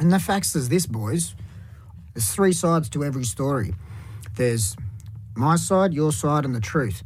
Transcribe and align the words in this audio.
And 0.00 0.12
the 0.12 0.20
facts 0.20 0.54
is 0.54 0.68
this, 0.68 0.86
boys. 0.86 1.34
There's 2.14 2.30
three 2.30 2.52
sides 2.52 2.88
to 2.90 3.04
every 3.04 3.24
story. 3.24 3.74
There's 4.36 4.76
my 5.34 5.56
side, 5.56 5.92
your 5.92 6.12
side, 6.12 6.44
and 6.44 6.54
the 6.54 6.60
truth. 6.60 7.02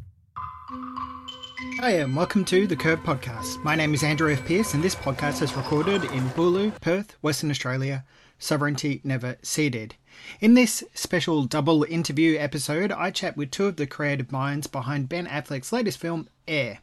Hi, 1.81 1.93
and 1.93 2.15
welcome 2.15 2.45
to 2.45 2.67
the 2.67 2.77
Curb 2.77 3.03
Podcast. 3.03 3.65
My 3.65 3.75
name 3.75 3.95
is 3.95 4.03
Andrew 4.03 4.31
F. 4.31 4.45
Pierce, 4.45 4.75
and 4.75 4.85
this 4.85 4.95
podcast 4.95 5.41
is 5.41 5.57
recorded 5.57 6.05
in 6.05 6.29
Boorloo, 6.31 6.79
Perth, 6.83 7.17
Western 7.23 7.51
Australia. 7.51 8.05
Sovereignty 8.39 9.01
never 9.05 9.37
ceded. 9.43 9.95
In 10.41 10.53
this 10.53 10.85
special 10.93 11.45
double 11.45 11.85
interview 11.85 12.37
episode, 12.39 12.93
I 12.93 13.11
chat 13.11 13.39
with 13.39 13.51
two 13.51 13.67
of 13.67 13.77
the 13.77 13.87
creative 13.87 14.31
minds 14.31 14.67
behind 14.67 15.09
Ben 15.09 15.27
Affleck's 15.27 15.73
latest 15.73 15.97
film, 15.97 16.29
Air. 16.47 16.81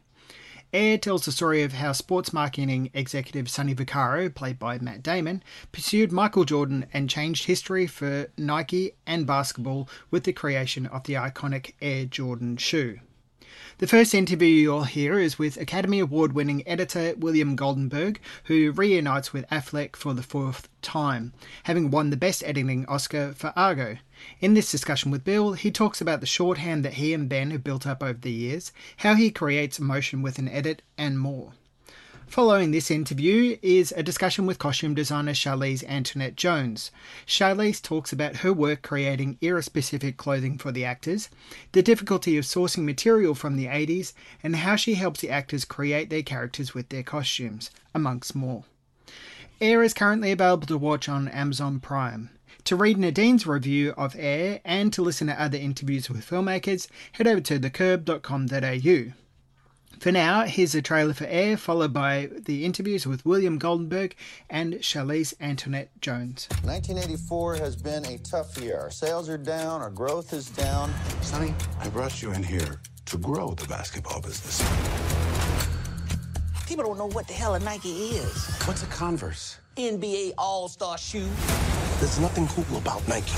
Air 0.72 0.98
tells 0.98 1.24
the 1.24 1.32
story 1.32 1.64
of 1.64 1.72
how 1.72 1.90
sports 1.90 2.32
marketing 2.32 2.90
executive 2.94 3.50
Sonny 3.50 3.74
Vaccaro, 3.74 4.32
played 4.32 4.56
by 4.56 4.78
Matt 4.78 5.02
Damon, 5.02 5.42
pursued 5.72 6.12
Michael 6.12 6.44
Jordan 6.44 6.86
and 6.92 7.10
changed 7.10 7.46
history 7.46 7.88
for 7.88 8.28
Nike 8.38 8.92
and 9.04 9.26
basketball 9.26 9.88
with 10.12 10.22
the 10.22 10.32
creation 10.32 10.86
of 10.86 11.02
the 11.02 11.14
iconic 11.14 11.72
Air 11.82 12.04
Jordan 12.04 12.56
shoe. 12.56 13.00
The 13.78 13.88
first 13.88 14.14
interview 14.14 14.46
you'll 14.46 14.84
hear 14.84 15.18
is 15.18 15.40
with 15.40 15.56
Academy 15.56 15.98
Award 15.98 16.34
winning 16.34 16.62
editor 16.68 17.14
William 17.16 17.56
Goldenberg, 17.56 18.18
who 18.44 18.70
reunites 18.70 19.32
with 19.32 19.48
Affleck 19.48 19.96
for 19.96 20.14
the 20.14 20.22
fourth 20.22 20.68
time, 20.82 21.32
having 21.64 21.90
won 21.90 22.10
the 22.10 22.16
Best 22.16 22.44
Editing 22.44 22.86
Oscar 22.86 23.32
for 23.32 23.52
Argo. 23.56 23.96
In 24.40 24.54
this 24.54 24.70
discussion 24.70 25.10
with 25.10 25.24
Bill, 25.24 25.52
he 25.52 25.70
talks 25.70 26.00
about 26.00 26.20
the 26.20 26.26
shorthand 26.26 26.84
that 26.84 26.94
he 26.94 27.14
and 27.14 27.28
Ben 27.28 27.50
have 27.50 27.64
built 27.64 27.86
up 27.86 28.02
over 28.02 28.18
the 28.18 28.30
years, 28.30 28.72
how 28.98 29.14
he 29.14 29.30
creates 29.30 29.78
emotion 29.78 30.22
with 30.22 30.38
an 30.38 30.48
edit, 30.48 30.82
and 30.96 31.18
more. 31.18 31.52
Following 32.30 32.70
this 32.70 32.92
interview 32.92 33.58
is 33.60 33.92
a 33.96 34.04
discussion 34.04 34.46
with 34.46 34.60
costume 34.60 34.94
designer 34.94 35.34
Charlese 35.34 35.82
Antoinette 35.82 36.36
Jones. 36.36 36.92
Charlese 37.26 37.80
talks 37.80 38.12
about 38.12 38.36
her 38.36 38.52
work 38.52 38.82
creating 38.82 39.36
era 39.40 39.64
specific 39.64 40.16
clothing 40.16 40.56
for 40.56 40.70
the 40.70 40.84
actors, 40.84 41.28
the 41.72 41.82
difficulty 41.82 42.38
of 42.38 42.44
sourcing 42.44 42.84
material 42.84 43.34
from 43.34 43.56
the 43.56 43.66
80s, 43.66 44.12
and 44.44 44.54
how 44.54 44.76
she 44.76 44.94
helps 44.94 45.20
the 45.20 45.28
actors 45.28 45.64
create 45.64 46.08
their 46.08 46.22
characters 46.22 46.72
with 46.72 46.88
their 46.90 47.02
costumes, 47.02 47.68
amongst 47.96 48.36
more. 48.36 48.62
Air 49.60 49.82
is 49.82 49.92
currently 49.92 50.30
available 50.30 50.68
to 50.68 50.78
watch 50.78 51.08
on 51.08 51.26
Amazon 51.26 51.80
Prime. 51.80 52.30
To 52.64 52.76
read 52.76 52.98
Nadine's 52.98 53.46
review 53.46 53.94
of 53.96 54.14
Air 54.18 54.60
and 54.64 54.92
to 54.92 55.02
listen 55.02 55.26
to 55.28 55.42
other 55.42 55.58
interviews 55.58 56.08
with 56.08 56.28
filmmakers, 56.28 56.88
head 57.12 57.26
over 57.26 57.40
to 57.40 57.58
thecurb.com.au. 57.58 59.12
For 59.98 60.12
now, 60.12 60.44
here's 60.44 60.74
a 60.74 60.80
trailer 60.80 61.12
for 61.12 61.26
Air, 61.26 61.56
followed 61.56 61.92
by 61.92 62.30
the 62.32 62.64
interviews 62.64 63.06
with 63.06 63.26
William 63.26 63.58
Goldenberg 63.58 64.12
and 64.48 64.80
Charlese 64.80 65.34
Antoinette 65.40 65.90
Jones. 66.00 66.48
1984 66.62 67.56
has 67.56 67.76
been 67.76 68.06
a 68.06 68.16
tough 68.18 68.56
year. 68.58 68.78
Our 68.78 68.90
sales 68.90 69.28
are 69.28 69.36
down, 69.36 69.82
our 69.82 69.90
growth 69.90 70.32
is 70.32 70.48
down. 70.48 70.92
Sonny, 71.20 71.54
I 71.80 71.88
brought 71.88 72.22
you 72.22 72.32
in 72.32 72.42
here 72.42 72.80
to 73.06 73.18
grow 73.18 73.54
the 73.54 73.66
basketball 73.68 74.22
business. 74.22 74.62
People 76.66 76.84
don't 76.84 76.98
know 76.98 77.08
what 77.08 77.26
the 77.26 77.34
hell 77.34 77.54
a 77.54 77.58
Nike 77.58 77.90
is. 77.90 78.48
What's 78.64 78.82
a 78.82 78.86
Converse? 78.86 79.58
NBA 79.76 80.32
All 80.38 80.68
Star 80.68 80.96
shoe. 80.96 81.28
There's 82.00 82.18
nothing 82.18 82.48
cool 82.48 82.78
about 82.78 83.06
Nike. 83.06 83.30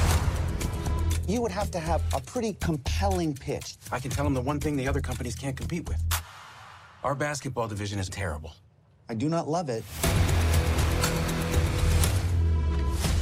You 1.27 1.43
would 1.43 1.51
have 1.51 1.73
to 1.73 1.81
have 1.81 2.01
a 2.15 2.21
pretty 2.21 2.53
compelling 2.61 3.35
pitch. 3.35 3.75
I 3.91 3.99
can 3.99 4.13
tell 4.13 4.23
them 4.23 4.35
the 4.35 4.41
one 4.41 4.61
thing 4.61 4.77
the 4.77 4.87
other 4.87 5.01
companies 5.01 5.35
can't 5.35 5.57
compete 5.57 5.89
with. 5.89 6.01
Our 7.03 7.17
basketball 7.17 7.67
division 7.67 7.99
is 7.99 8.09
terrible. 8.09 8.55
I 9.09 9.15
do 9.15 9.29
not 9.29 9.49
love 9.49 9.69
it. 9.69 9.83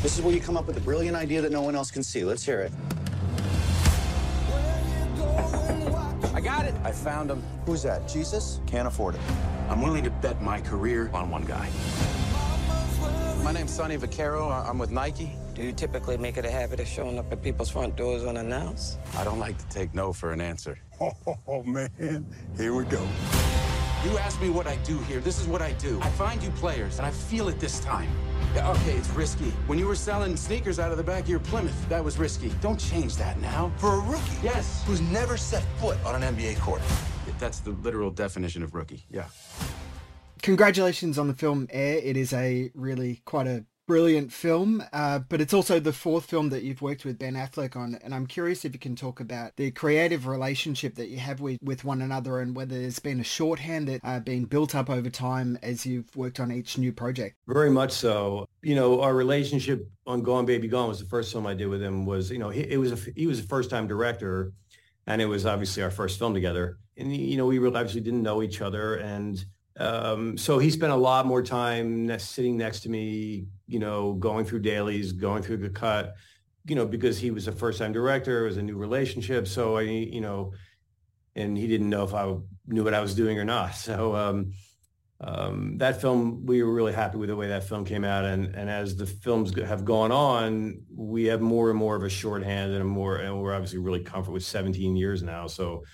This 0.02 0.18
is 0.18 0.20
where 0.20 0.34
you 0.34 0.42
come 0.42 0.58
up 0.58 0.66
with 0.66 0.77
a 0.77 0.80
brilliant 0.80 1.16
idea 1.16 1.41
that 1.41 1.52
no 1.52 1.62
one 1.62 1.74
else 1.74 1.91
can 1.91 2.02
see. 2.02 2.22
Let's 2.22 2.44
hear 2.44 2.61
it. 2.61 2.72
I 6.34 6.42
got 6.42 6.67
it. 6.67 6.74
I 6.84 6.92
found 6.92 7.30
him. 7.30 7.42
Who's 7.64 7.83
that? 7.84 8.07
Jesus? 8.07 8.61
Can't 8.67 8.86
afford 8.86 9.14
it. 9.14 9.22
I'm 9.70 9.80
willing 9.80 10.05
to 10.05 10.11
bet 10.11 10.42
my 10.42 10.61
career 10.61 11.11
on 11.14 11.30
one 11.30 11.46
guy. 11.46 11.70
My 13.42 13.52
name's 13.52 13.73
Sonny 13.73 13.96
Vaccaro. 13.96 14.51
I- 14.51 14.68
I'm 14.68 14.78
with 14.78 14.90
Nike. 14.90 15.33
Do 15.55 15.62
you 15.62 15.73
typically 15.73 16.17
make 16.17 16.36
it 16.36 16.45
a 16.45 16.51
habit 16.51 16.78
of 16.80 16.86
showing 16.86 17.18
up 17.18 17.33
at 17.33 17.42
people's 17.42 17.68
front 17.70 17.96
doors 17.96 18.24
unannounced? 18.24 18.98
I 19.17 19.24
don't 19.24 19.39
like 19.40 19.58
to 19.58 19.67
take 19.68 19.95
no 19.95 20.12
for 20.12 20.33
an 20.33 20.40
answer. 20.40 20.78
Oh, 21.48 21.62
man. 21.64 21.90
Here 22.56 22.74
we 22.74 22.84
go. 22.84 23.02
You 24.05 24.17
ask 24.18 24.40
me 24.40 24.51
what 24.51 24.67
I 24.67 24.77
do 24.77 24.98
here. 25.01 25.20
This 25.20 25.40
is 25.40 25.46
what 25.48 25.61
I 25.62 25.73
do. 25.73 25.98
I 26.02 26.08
find 26.11 26.42
you 26.42 26.51
players, 26.51 26.98
and 26.98 27.06
I 27.06 27.11
feel 27.11 27.48
it 27.48 27.58
this 27.58 27.80
time. 27.80 28.08
Yeah, 28.55 28.70
okay, 28.70 28.92
it's 28.92 29.08
risky. 29.11 29.51
When 29.67 29.78
you 29.78 29.86
were 29.86 29.95
selling 29.96 30.36
sneakers 30.36 30.78
out 30.78 30.90
of 30.92 30.96
the 30.98 31.02
back 31.02 31.24
of 31.24 31.28
your 31.28 31.40
Plymouth, 31.40 31.89
that 31.89 32.02
was 32.05 32.18
risky. 32.18 32.51
Don't 32.61 32.78
change 32.78 33.17
that 33.17 33.39
now. 33.40 33.72
For 33.78 33.95
a 33.95 34.01
rookie 34.01 34.36
Yes. 34.42 34.83
who's 34.86 35.01
never 35.01 35.36
set 35.36 35.64
foot 35.78 35.98
on 36.05 36.22
an 36.22 36.34
NBA 36.36 36.55
court. 36.61 36.83
That's 37.39 37.61
the 37.61 37.70
literal 37.70 38.11
definition 38.11 38.62
of 38.62 38.74
rookie. 38.74 39.05
Yeah. 39.11 39.24
Congratulations 40.42 41.18
on 41.18 41.28
the 41.28 41.34
film 41.34 41.67
Air. 41.70 41.98
It 42.02 42.17
is 42.17 42.33
a 42.33 42.70
really 42.74 43.20
quite 43.24 43.46
a 43.46 43.64
brilliant 43.90 44.33
film, 44.33 44.84
uh, 44.92 45.18
but 45.18 45.40
it's 45.40 45.52
also 45.52 45.80
the 45.80 45.92
fourth 45.92 46.27
film 46.27 46.48
that 46.51 46.62
you've 46.62 46.80
worked 46.80 47.05
with 47.05 47.18
Ben 47.18 47.34
Affleck 47.34 47.74
on. 47.74 47.98
And 48.05 48.14
I'm 48.14 48.24
curious 48.24 48.64
if 48.64 48.73
you 48.73 48.78
can 48.78 48.95
talk 48.95 49.18
about 49.18 49.56
the 49.56 49.73
creative 49.73 50.28
relationship 50.28 50.95
that 50.95 51.08
you 51.08 51.18
have 51.18 51.40
with, 51.40 51.58
with 51.61 51.84
one 51.84 52.01
another 52.01 52.39
and 52.39 52.55
whether 52.55 52.78
there's 52.78 53.01
been 53.01 53.18
a 53.18 53.24
shorthand 53.24 53.89
that 53.89 54.01
uh, 54.05 54.20
been 54.20 54.45
built 54.45 54.77
up 54.77 54.89
over 54.89 55.11
time 55.11 55.58
as 55.61 55.84
you've 55.84 56.14
worked 56.14 56.39
on 56.39 56.52
each 56.52 56.78
new 56.78 56.92
project. 56.92 57.34
Very 57.48 57.68
much 57.68 57.90
so. 57.90 58.46
You 58.62 58.77
know, 58.77 59.01
our 59.02 59.12
relationship 59.12 59.90
on 60.07 60.22
Gone 60.22 60.46
Baby 60.46 60.68
Gone 60.68 60.89
was 60.89 61.01
the 61.01 61.07
first 61.07 61.33
film 61.33 61.46
I 61.48 61.55
did 61.55 61.67
with 61.67 61.83
him. 61.83 62.07
Was 62.07 62.30
you 62.30 62.39
know 62.39 62.51
he, 62.51 62.61
it 62.61 62.78
was 62.78 62.92
a, 62.92 63.11
he 63.17 63.27
was 63.27 63.40
a 63.40 63.42
first 63.42 63.70
time 63.70 63.89
director, 63.89 64.52
and 65.08 65.20
it 65.20 65.27
was 65.27 65.46
obviously 65.46 65.83
our 65.83 65.90
first 65.90 66.17
film 66.17 66.33
together. 66.33 66.78
And 66.96 67.14
you 67.14 67.36
know 67.36 67.46
we 67.46 67.58
obviously 67.58 68.02
didn't 68.02 68.22
know 68.22 68.40
each 68.40 68.61
other, 68.61 68.95
and 68.95 69.45
um, 69.80 70.36
so 70.36 70.58
he 70.58 70.70
spent 70.70 70.92
a 70.92 70.96
lot 70.96 71.27
more 71.27 71.42
time 71.42 72.18
sitting 72.18 72.57
next 72.57 72.80
to 72.80 72.89
me. 72.89 73.46
You 73.67 73.79
know, 73.79 74.13
going 74.14 74.45
through 74.45 74.61
dailies, 74.61 75.13
going 75.13 75.42
through 75.42 75.58
the 75.58 75.70
cut. 75.70 76.14
You 76.67 76.77
know, 76.77 76.86
because 76.86 77.18
he 77.18 77.30
was 77.30 77.48
a 77.48 77.52
first 77.52 77.79
time 77.79 77.92
director, 77.92 78.45
it 78.45 78.48
was 78.48 78.58
a 78.58 78.63
new 78.63 78.77
relationship. 78.77 79.48
So 79.48 79.79
I, 79.79 79.83
you 79.83 80.20
know, 80.20 80.52
and 81.35 81.57
he 81.57 81.67
didn't 81.67 81.89
know 81.89 82.05
if 82.05 82.13
I 82.13 82.35
knew 82.67 82.85
what 82.85 82.95
I 82.95 83.01
was 83.01 83.14
doing 83.14 83.39
or 83.39 83.45
not. 83.45 83.74
So. 83.74 84.14
Um, 84.14 84.52
um, 85.23 85.77
that 85.77 86.01
film, 86.01 86.46
we 86.46 86.63
were 86.63 86.73
really 86.73 86.95
happy 86.95 87.19
with 87.19 87.29
the 87.29 87.36
way 87.36 87.48
that 87.48 87.64
film 87.64 87.85
came 87.85 88.05
out. 88.05 88.24
And, 88.24 88.55
and 88.55 88.70
as 88.70 88.96
the 88.96 89.05
films 89.05 89.55
have 89.55 89.85
gone 89.85 90.11
on, 90.11 90.80
we 90.95 91.24
have 91.24 91.42
more 91.42 91.69
and 91.69 91.79
more 91.79 91.95
of 91.95 92.02
a 92.02 92.08
shorthand 92.08 92.73
and 92.73 92.80
a 92.80 92.86
more, 92.86 93.17
and 93.17 93.39
we're 93.39 93.55
obviously 93.55 93.80
really 93.80 94.01
comfortable 94.01 94.35
with 94.35 94.45
17 94.45 94.96
years 94.96 95.23
now. 95.23 95.46
So 95.46 95.85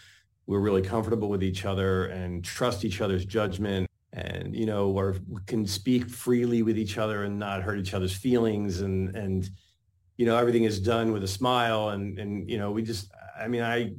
we're 0.46 0.60
really 0.60 0.82
comfortable 0.82 1.28
with 1.28 1.42
each 1.42 1.64
other 1.64 2.06
and 2.06 2.44
trust 2.44 2.84
each 2.84 3.00
other's 3.00 3.24
judgment 3.24 3.88
and, 4.12 4.54
you 4.54 4.64
know, 4.64 4.90
or 4.90 5.16
can 5.46 5.66
speak 5.66 6.08
freely 6.08 6.62
with 6.62 6.78
each 6.78 6.98
other 6.98 7.24
and 7.24 7.38
not 7.38 7.62
hurt 7.62 7.78
each 7.78 7.94
other's 7.94 8.14
feelings. 8.14 8.80
And, 8.80 9.14
and, 9.16 9.50
you 10.16 10.24
know, 10.24 10.36
everything 10.36 10.64
is 10.64 10.80
done 10.80 11.12
with 11.12 11.24
a 11.24 11.28
smile 11.28 11.90
and, 11.90 12.18
and, 12.18 12.48
you 12.48 12.58
know, 12.58 12.70
we 12.70 12.82
just, 12.82 13.10
I 13.38 13.48
mean, 13.48 13.62
I, 13.62 13.92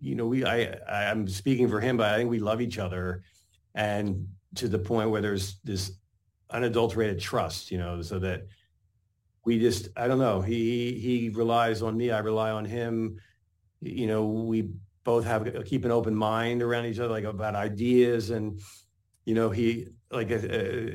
you 0.00 0.16
know, 0.16 0.26
we, 0.26 0.44
I, 0.44 0.76
I'm 0.88 1.28
speaking 1.28 1.68
for 1.68 1.80
him, 1.80 1.96
but 1.96 2.12
I 2.12 2.16
think 2.16 2.28
we 2.28 2.40
love 2.40 2.60
each 2.60 2.78
other 2.78 3.22
and 3.74 4.28
to 4.56 4.68
the 4.68 4.78
point 4.78 5.10
where 5.10 5.22
there's 5.22 5.58
this 5.64 5.92
unadulterated 6.50 7.20
trust, 7.20 7.70
you 7.70 7.78
know, 7.78 8.02
so 8.02 8.18
that 8.18 8.42
we 9.44 9.58
just, 9.58 9.88
I 9.96 10.08
don't 10.08 10.18
know, 10.18 10.40
he, 10.40 10.98
he 10.98 11.30
relies 11.30 11.80
on 11.80 11.96
me. 11.96 12.10
I 12.10 12.18
rely 12.18 12.50
on 12.50 12.64
him. 12.64 13.18
You 13.80 14.06
know, 14.06 14.24
we 14.26 14.68
both 15.04 15.24
have, 15.24 15.64
keep 15.64 15.84
an 15.84 15.90
open 15.90 16.14
mind 16.14 16.62
around 16.62 16.86
each 16.86 16.98
other, 16.98 17.12
like 17.12 17.24
about 17.24 17.54
ideas. 17.54 18.30
And, 18.30 18.60
you 19.24 19.34
know, 19.34 19.50
he, 19.50 19.88
like, 20.10 20.30
uh, 20.30 20.38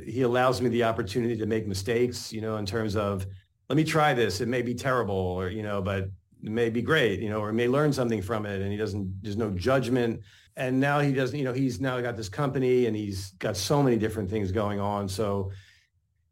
he 0.05 0.21
allows 0.21 0.61
me 0.61 0.69
the 0.69 0.83
opportunity 0.83 1.37
to 1.37 1.45
make 1.45 1.67
mistakes, 1.67 2.31
you 2.31 2.41
know, 2.41 2.57
in 2.57 2.65
terms 2.65 2.95
of, 2.95 3.25
let 3.69 3.75
me 3.75 3.83
try 3.83 4.13
this. 4.13 4.39
It 4.39 4.47
may 4.47 4.61
be 4.61 4.73
terrible 4.73 5.15
or, 5.15 5.49
you 5.49 5.63
know, 5.63 5.81
but 5.81 6.03
it 6.43 6.51
may 6.51 6.69
be 6.69 6.81
great, 6.81 7.19
you 7.19 7.29
know, 7.29 7.41
or 7.41 7.51
may 7.51 7.67
learn 7.67 7.91
something 7.91 8.21
from 8.21 8.45
it. 8.45 8.61
And 8.61 8.71
he 8.71 8.77
doesn't, 8.77 9.21
there's 9.21 9.37
no 9.37 9.49
judgment. 9.51 10.21
And 10.55 10.79
now 10.79 10.99
he 10.99 11.11
doesn't, 11.13 11.37
you 11.37 11.43
know, 11.43 11.53
he's 11.53 11.81
now 11.81 11.99
got 11.99 12.15
this 12.15 12.29
company 12.29 12.85
and 12.85 12.95
he's 12.95 13.31
got 13.39 13.57
so 13.57 13.83
many 13.83 13.97
different 13.97 14.29
things 14.29 14.51
going 14.51 14.79
on. 14.79 15.09
So 15.09 15.51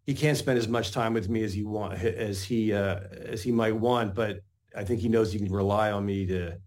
he 0.05 0.13
can't 0.13 0.37
spend 0.37 0.57
as 0.57 0.67
much 0.67 0.91
time 0.91 1.13
with 1.13 1.27
me 1.29 1.43
as 1.43 1.53
he 1.53 1.63
want, 1.63 2.01
as 2.01 2.43
he, 2.43 2.71
uh, 2.71 2.99
as 3.25 3.43
he 3.43 3.51
might 3.51 3.75
want. 3.75 4.15
But 4.15 4.41
I 4.75 4.83
think 4.83 5.01
he 5.01 5.09
knows 5.09 5.33
he 5.33 5.39
can 5.39 5.51
rely 5.51 5.91
on 5.91 6.05
me 6.05 6.25
to, 6.27 6.57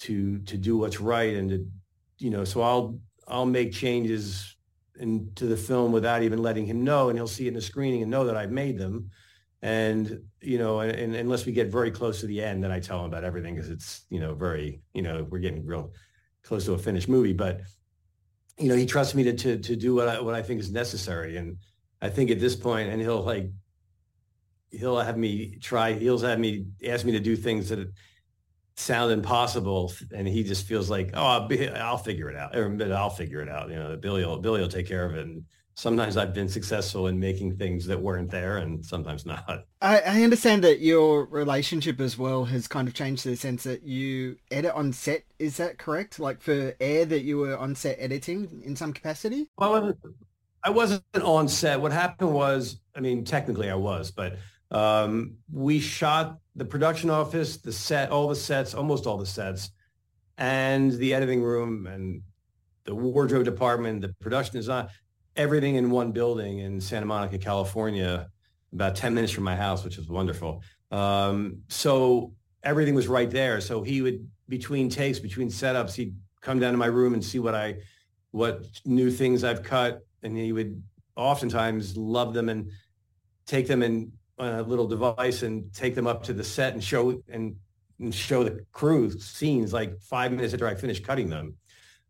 to, 0.00 0.38
to 0.40 0.56
do 0.56 0.76
what's 0.76 1.00
right. 1.00 1.34
And 1.34 1.50
to, 1.50 1.66
you 2.18 2.30
know, 2.30 2.44
so 2.44 2.62
I'll, 2.62 2.98
I'll 3.26 3.46
make 3.46 3.72
changes 3.72 4.56
into 4.98 5.46
the 5.46 5.56
film 5.56 5.92
without 5.92 6.22
even 6.22 6.42
letting 6.42 6.66
him 6.66 6.84
know. 6.84 7.08
And 7.08 7.18
he'll 7.18 7.28
see 7.28 7.46
it 7.46 7.48
in 7.48 7.54
the 7.54 7.60
screening 7.60 8.02
and 8.02 8.10
know 8.10 8.24
that 8.24 8.36
I've 8.36 8.50
made 8.50 8.78
them 8.78 9.10
and 9.60 10.20
you 10.40 10.56
know 10.56 10.78
and, 10.78 10.92
and, 10.92 11.16
unless 11.16 11.44
we 11.44 11.50
get 11.50 11.66
very 11.66 11.90
close 11.90 12.20
to 12.20 12.28
the 12.28 12.40
end 12.40 12.62
then 12.62 12.70
i 12.70 12.78
tell 12.78 13.00
him 13.00 13.06
about 13.06 13.24
everything 13.24 13.56
because 13.56 13.68
it's 13.68 14.02
you 14.08 14.20
know 14.20 14.32
very 14.32 14.80
you 14.94 15.02
know 15.02 15.26
we're 15.28 15.40
getting 15.40 15.66
real 15.66 15.92
close 16.44 16.64
to 16.64 16.74
a 16.74 16.78
finished 16.78 17.08
movie 17.08 17.32
but 17.32 17.62
you 18.56 18.68
know 18.68 18.76
he 18.76 18.86
trusts 18.86 19.16
me 19.16 19.24
to 19.24 19.32
to, 19.32 19.58
to 19.58 19.74
do 19.74 19.96
what 19.96 20.06
I, 20.06 20.20
what 20.20 20.36
I 20.36 20.42
think 20.42 20.60
is 20.60 20.70
necessary 20.70 21.38
and 21.38 21.56
i 22.00 22.08
think 22.08 22.30
at 22.30 22.38
this 22.38 22.54
point 22.54 22.88
and 22.88 23.00
he'll 23.00 23.24
like 23.24 23.50
he'll 24.70 24.98
have 24.98 25.16
me 25.16 25.58
try, 25.60 25.92
he'll 25.92 26.18
have 26.18 26.38
me 26.38 26.66
ask 26.86 27.04
me 27.04 27.12
to 27.12 27.20
do 27.20 27.36
things 27.36 27.68
that 27.70 27.90
sound 28.78 29.12
impossible. 29.12 29.92
And 30.14 30.26
he 30.26 30.44
just 30.44 30.66
feels 30.66 30.88
like, 30.88 31.10
oh, 31.14 31.24
I'll, 31.24 31.48
be, 31.48 31.68
I'll 31.68 31.98
figure 31.98 32.30
it 32.30 32.36
out. 32.36 32.56
Or 32.56 32.94
I'll 32.94 33.10
figure 33.10 33.40
it 33.40 33.48
out. 33.48 33.70
You 33.70 33.76
know, 33.76 33.96
Billy 33.96 34.24
will, 34.24 34.38
Billy 34.38 34.60
will 34.60 34.68
take 34.68 34.86
care 34.86 35.04
of 35.04 35.14
it. 35.14 35.26
And 35.26 35.44
sometimes 35.74 36.16
I've 36.16 36.34
been 36.34 36.48
successful 36.48 37.08
in 37.08 37.18
making 37.18 37.56
things 37.56 37.86
that 37.86 38.00
weren't 38.00 38.30
there 38.30 38.58
and 38.58 38.84
sometimes 38.84 39.26
not. 39.26 39.64
I, 39.80 40.00
I 40.00 40.22
understand 40.22 40.64
that 40.64 40.80
your 40.80 41.26
relationship 41.26 42.00
as 42.00 42.16
well 42.16 42.44
has 42.46 42.66
kind 42.68 42.88
of 42.88 42.94
changed 42.94 43.24
to 43.24 43.30
the 43.30 43.36
sense 43.36 43.64
that 43.64 43.82
you 43.82 44.36
edit 44.50 44.72
on 44.74 44.92
set. 44.92 45.24
Is 45.38 45.56
that 45.58 45.78
correct? 45.78 46.18
Like 46.18 46.40
for 46.40 46.74
air 46.80 47.04
that 47.04 47.22
you 47.22 47.38
were 47.38 47.56
on 47.56 47.74
set 47.74 47.96
editing 48.00 48.62
in 48.64 48.76
some 48.76 48.92
capacity? 48.92 49.48
Well, 49.56 49.94
I 50.64 50.70
wasn't 50.70 51.04
on 51.22 51.48
set. 51.48 51.80
What 51.80 51.92
happened 51.92 52.32
was, 52.32 52.80
I 52.94 53.00
mean, 53.00 53.24
technically 53.24 53.70
I 53.70 53.76
was, 53.76 54.10
but 54.10 54.36
um, 54.70 55.36
we 55.52 55.80
shot 55.80 56.38
the 56.56 56.64
production 56.64 57.10
office, 57.10 57.56
the 57.56 57.72
set, 57.72 58.10
all 58.10 58.28
the 58.28 58.36
sets, 58.36 58.74
almost 58.74 59.06
all 59.06 59.16
the 59.16 59.26
sets, 59.26 59.70
and 60.36 60.92
the 60.92 61.14
editing 61.14 61.42
room 61.42 61.86
and 61.86 62.22
the 62.84 62.94
wardrobe 62.94 63.44
department, 63.44 64.00
the 64.00 64.14
production 64.20 64.56
design, 64.56 64.88
everything 65.36 65.76
in 65.76 65.90
one 65.90 66.12
building 66.12 66.58
in 66.58 66.80
Santa 66.80 67.06
Monica, 67.06 67.38
California, 67.38 68.28
about 68.72 68.96
10 68.96 69.14
minutes 69.14 69.32
from 69.32 69.44
my 69.44 69.56
house, 69.56 69.84
which 69.84 69.96
was 69.96 70.08
wonderful. 70.08 70.62
Um, 70.90 71.62
so 71.68 72.32
everything 72.62 72.94
was 72.94 73.08
right 73.08 73.30
there. 73.30 73.60
So 73.60 73.82
he 73.82 74.02
would, 74.02 74.28
between 74.48 74.88
takes, 74.88 75.18
between 75.18 75.48
setups, 75.48 75.94
he'd 75.94 76.14
come 76.40 76.58
down 76.58 76.72
to 76.72 76.78
my 76.78 76.86
room 76.86 77.14
and 77.14 77.24
see 77.24 77.38
what 77.38 77.54
I, 77.54 77.76
what 78.32 78.64
new 78.84 79.10
things 79.10 79.44
I've 79.44 79.62
cut. 79.62 80.00
And 80.22 80.36
he 80.36 80.52
would 80.52 80.82
oftentimes 81.16 81.96
love 81.96 82.34
them 82.34 82.48
and 82.48 82.70
take 83.46 83.66
them 83.66 83.82
and 83.82 84.12
a 84.38 84.62
little 84.62 84.86
device 84.86 85.42
and 85.42 85.72
take 85.72 85.94
them 85.94 86.06
up 86.06 86.22
to 86.24 86.32
the 86.32 86.44
set 86.44 86.72
and 86.72 86.82
show 86.82 87.22
and, 87.28 87.56
and 88.00 88.14
show 88.14 88.44
the 88.44 88.64
crew 88.72 89.10
scenes 89.18 89.72
like 89.72 90.00
five 90.00 90.32
minutes 90.32 90.54
after 90.54 90.66
I 90.66 90.74
finished 90.74 91.04
cutting 91.04 91.28
them. 91.28 91.54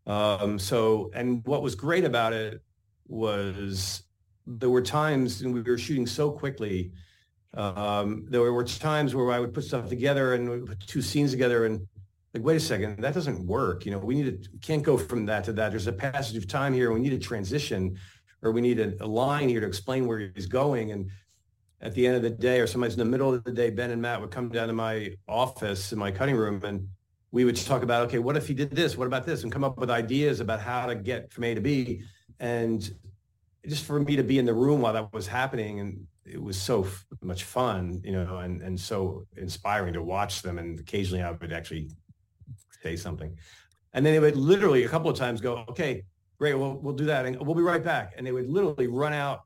Um, 0.05 0.57
so, 0.57 1.11
and 1.13 1.45
what 1.45 1.61
was 1.61 1.75
great 1.75 2.05
about 2.05 2.33
it 2.33 2.61
was 3.07 4.03
there 4.45 4.69
were 4.69 4.81
times 4.81 5.41
and 5.41 5.53
we 5.53 5.61
were 5.61 5.77
shooting 5.77 6.07
so 6.07 6.31
quickly. 6.31 6.91
Um, 7.53 8.25
there 8.29 8.51
were 8.51 8.63
times 8.63 9.15
where 9.15 9.31
I 9.31 9.39
would 9.39 9.53
put 9.53 9.63
stuff 9.63 9.89
together 9.89 10.33
and 10.33 10.67
put 10.67 10.79
two 10.81 11.01
scenes 11.01 11.31
together 11.31 11.65
and 11.65 11.87
like, 12.33 12.43
wait 12.43 12.57
a 12.57 12.59
second, 12.59 13.01
that 13.01 13.13
doesn't 13.13 13.45
work. 13.45 13.85
You 13.85 13.91
know, 13.91 13.97
we 13.99 14.15
need 14.15 14.43
to, 14.43 14.49
can't 14.59 14.83
go 14.83 14.97
from 14.97 15.25
that 15.25 15.43
to 15.45 15.53
that. 15.53 15.71
There's 15.71 15.87
a 15.87 15.93
passage 15.93 16.37
of 16.37 16.47
time 16.47 16.73
here. 16.73 16.91
We 16.91 16.99
need 16.99 17.13
a 17.13 17.19
transition 17.19 17.97
or 18.41 18.51
we 18.51 18.61
need 18.61 18.79
a, 18.79 18.93
a 19.03 19.07
line 19.07 19.49
here 19.49 19.61
to 19.61 19.67
explain 19.67 20.05
where 20.07 20.31
he's 20.33 20.45
going. 20.45 20.91
And 20.91 21.09
at 21.81 21.93
the 21.93 22.05
end 22.05 22.15
of 22.15 22.21
the 22.21 22.29
day 22.29 22.59
or 22.59 22.67
sometimes 22.67 22.93
in 22.93 22.99
the 22.99 23.05
middle 23.05 23.33
of 23.33 23.43
the 23.43 23.51
day, 23.51 23.69
Ben 23.69 23.91
and 23.91 24.01
Matt 24.01 24.19
would 24.19 24.31
come 24.31 24.49
down 24.49 24.67
to 24.67 24.73
my 24.73 25.13
office 25.27 25.93
in 25.93 25.99
my 25.99 26.11
cutting 26.11 26.35
room 26.35 26.63
and 26.63 26.87
we 27.31 27.45
would 27.45 27.55
talk 27.55 27.83
about, 27.83 28.07
okay, 28.07 28.19
what 28.19 28.35
if 28.35 28.47
he 28.47 28.53
did 28.53 28.71
this? 28.71 28.97
What 28.97 29.07
about 29.07 29.25
this? 29.25 29.43
And 29.43 29.51
come 29.51 29.63
up 29.63 29.77
with 29.77 29.89
ideas 29.89 30.39
about 30.39 30.59
how 30.59 30.87
to 30.87 30.95
get 30.95 31.31
from 31.31 31.43
A 31.43 31.53
to 31.53 31.61
B. 31.61 32.01
And 32.39 32.89
just 33.67 33.85
for 33.85 33.99
me 33.99 34.15
to 34.15 34.23
be 34.23 34.39
in 34.39 34.45
the 34.45 34.53
room 34.53 34.81
while 34.81 34.93
that 34.93 35.13
was 35.13 35.27
happening 35.27 35.79
and 35.79 36.07
it 36.25 36.41
was 36.41 36.59
so 36.59 36.83
f- 36.83 37.05
much 37.21 37.43
fun, 37.43 38.01
you 38.03 38.11
know, 38.11 38.37
and, 38.37 38.61
and 38.61 38.79
so 38.79 39.25
inspiring 39.37 39.93
to 39.93 40.01
watch 40.01 40.41
them. 40.41 40.57
And 40.57 40.79
occasionally 40.79 41.23
I 41.23 41.31
would 41.31 41.53
actually 41.53 41.89
say 42.81 42.95
something. 42.95 43.35
And 43.93 44.05
then 44.05 44.13
they 44.13 44.19
would 44.19 44.35
literally 44.35 44.83
a 44.83 44.89
couple 44.89 45.09
of 45.09 45.17
times 45.17 45.39
go, 45.41 45.63
okay, 45.69 46.03
great, 46.39 46.55
we'll, 46.55 46.77
we'll 46.77 46.95
do 46.95 47.05
that. 47.05 47.25
And 47.25 47.39
we'll 47.39 47.55
be 47.55 47.61
right 47.61 47.83
back. 47.83 48.13
And 48.17 48.25
they 48.25 48.31
would 48.31 48.49
literally 48.49 48.87
run 48.87 49.13
out 49.13 49.43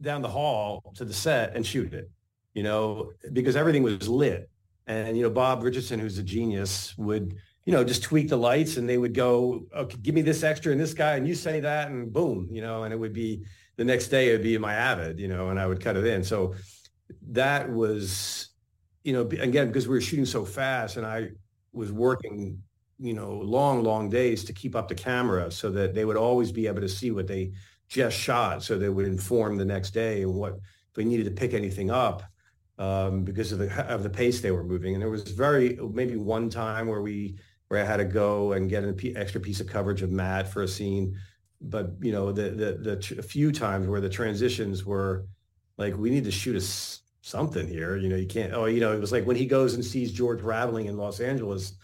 down 0.00 0.22
the 0.22 0.28
hall 0.28 0.92
to 0.96 1.04
the 1.04 1.14
set 1.14 1.54
and 1.56 1.66
shoot 1.66 1.92
it, 1.92 2.10
you 2.54 2.62
know, 2.62 3.10
because 3.32 3.56
everything 3.56 3.82
was 3.82 4.08
lit. 4.08 4.48
And, 4.86 5.16
you 5.16 5.22
know, 5.22 5.30
Bob 5.30 5.62
Richardson, 5.62 6.00
who's 6.00 6.18
a 6.18 6.22
genius, 6.22 6.96
would, 6.96 7.34
you 7.64 7.72
know, 7.72 7.84
just 7.84 8.02
tweak 8.02 8.28
the 8.28 8.36
lights 8.36 8.78
and 8.78 8.88
they 8.88 8.96
would 8.96 9.12
go, 9.12 9.66
okay, 9.76 9.98
give 10.00 10.14
me 10.14 10.22
this 10.22 10.42
extra 10.42 10.72
and 10.72 10.80
this 10.80 10.94
guy 10.94 11.16
and 11.16 11.28
you 11.28 11.34
say 11.34 11.60
that 11.60 11.90
and 11.90 12.12
boom, 12.12 12.48
you 12.50 12.62
know, 12.62 12.84
and 12.84 12.94
it 12.94 12.96
would 12.96 13.12
be 13.12 13.44
the 13.76 13.84
next 13.84 14.08
day 14.08 14.30
it 14.30 14.32
would 14.32 14.42
be 14.42 14.56
my 14.56 14.74
Avid, 14.74 15.20
you 15.20 15.28
know, 15.28 15.50
and 15.50 15.60
I 15.60 15.66
would 15.66 15.82
cut 15.82 15.96
it 15.96 16.06
in. 16.06 16.24
So 16.24 16.54
that 17.30 17.70
was, 17.70 18.48
you 19.04 19.12
know, 19.12 19.22
again, 19.22 19.68
because 19.68 19.86
we 19.86 19.94
were 19.94 20.00
shooting 20.00 20.26
so 20.26 20.44
fast 20.44 20.96
and 20.96 21.06
I 21.06 21.30
was 21.72 21.92
working, 21.92 22.62
you 22.98 23.12
know, 23.14 23.32
long, 23.32 23.82
long 23.82 24.08
days 24.08 24.42
to 24.44 24.52
keep 24.52 24.74
up 24.74 24.88
the 24.88 24.94
camera 24.94 25.50
so 25.50 25.70
that 25.70 25.94
they 25.94 26.04
would 26.04 26.16
always 26.16 26.50
be 26.50 26.66
able 26.66 26.80
to 26.80 26.88
see 26.88 27.10
what 27.10 27.26
they 27.26 27.52
just 27.88 28.16
shot 28.16 28.62
so 28.62 28.78
they 28.78 28.88
would 28.88 29.06
inform 29.06 29.56
the 29.56 29.64
next 29.64 29.90
day 29.90 30.26
what 30.26 30.52
if 30.54 30.96
we 30.96 31.04
needed 31.04 31.24
to 31.24 31.30
pick 31.30 31.54
anything 31.54 31.90
up 31.90 32.22
um, 32.78 33.24
because 33.24 33.52
of 33.52 33.58
the 33.58 33.86
of 33.88 34.02
the 34.02 34.10
pace 34.10 34.40
they 34.40 34.50
were 34.50 34.64
moving. 34.64 34.94
And 34.94 35.02
there 35.02 35.10
was 35.10 35.22
very 35.30 35.78
maybe 35.92 36.16
one 36.16 36.48
time 36.48 36.86
where 36.86 37.02
we 37.02 37.36
where 37.68 37.82
I 37.82 37.86
had 37.86 37.98
to 37.98 38.04
go 38.04 38.52
and 38.52 38.70
get 38.70 38.84
an 38.84 38.98
extra 39.16 39.40
piece 39.40 39.60
of 39.60 39.66
coverage 39.66 40.02
of 40.02 40.10
Matt 40.10 40.50
for 40.50 40.62
a 40.62 40.68
scene, 40.68 41.18
but 41.60 41.92
you 42.00 42.12
know 42.12 42.32
the 42.32 42.50
the 42.50 42.72
the 42.96 43.18
a 43.18 43.22
few 43.22 43.52
times 43.52 43.88
where 43.88 44.00
the 44.00 44.08
transitions 44.08 44.84
were 44.84 45.26
like 45.76 45.96
we 45.96 46.10
need 46.10 46.24
to 46.24 46.30
shoot 46.30 46.56
a 46.56 46.60
something 47.26 47.66
here. 47.68 47.96
You 47.96 48.08
know 48.08 48.16
you 48.16 48.26
can't. 48.26 48.52
Oh, 48.52 48.66
you 48.66 48.80
know 48.80 48.92
it 48.92 49.00
was 49.00 49.12
like 49.12 49.26
when 49.26 49.36
he 49.36 49.46
goes 49.46 49.74
and 49.74 49.84
sees 49.84 50.12
George 50.12 50.40
Raveling 50.40 50.86
in 50.86 50.96
Los 50.96 51.20
Angeles 51.20 51.74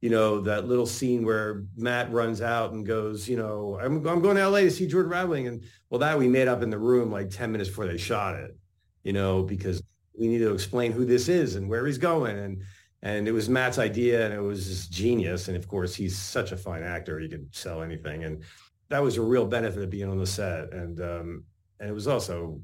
you 0.00 0.10
know, 0.10 0.40
that 0.40 0.68
little 0.68 0.86
scene 0.86 1.24
where 1.24 1.64
Matt 1.76 2.12
runs 2.12 2.40
out 2.40 2.72
and 2.72 2.86
goes, 2.86 3.28
you 3.28 3.36
know, 3.36 3.78
I'm, 3.82 4.06
I'm 4.06 4.22
going 4.22 4.36
to 4.36 4.48
LA 4.48 4.60
to 4.60 4.70
see 4.70 4.86
George 4.86 5.06
Raveling. 5.08 5.48
And 5.48 5.64
well, 5.90 5.98
that 5.98 6.18
we 6.18 6.28
made 6.28 6.46
up 6.46 6.62
in 6.62 6.70
the 6.70 6.78
room 6.78 7.10
like 7.10 7.30
10 7.30 7.50
minutes 7.50 7.68
before 7.68 7.86
they 7.86 7.96
shot 7.96 8.36
it, 8.36 8.56
you 9.02 9.12
know, 9.12 9.42
because 9.42 9.82
we 10.18 10.28
need 10.28 10.38
to 10.38 10.52
explain 10.52 10.92
who 10.92 11.04
this 11.04 11.28
is 11.28 11.56
and 11.56 11.68
where 11.68 11.84
he's 11.84 11.98
going. 11.98 12.38
And, 12.38 12.62
and 13.02 13.26
it 13.26 13.32
was 13.32 13.48
Matt's 13.48 13.78
idea 13.78 14.24
and 14.24 14.32
it 14.32 14.40
was 14.40 14.86
genius. 14.86 15.48
And 15.48 15.56
of 15.56 15.66
course, 15.66 15.94
he's 15.94 16.16
such 16.16 16.52
a 16.52 16.56
fine 16.56 16.84
actor. 16.84 17.18
He 17.18 17.28
could 17.28 17.54
sell 17.54 17.82
anything. 17.82 18.22
And 18.24 18.44
that 18.90 19.02
was 19.02 19.16
a 19.16 19.22
real 19.22 19.46
benefit 19.46 19.82
of 19.82 19.90
being 19.90 20.08
on 20.08 20.18
the 20.18 20.26
set. 20.26 20.72
And, 20.72 21.00
um, 21.00 21.44
and 21.80 21.90
it 21.90 21.92
was 21.92 22.06
also, 22.06 22.60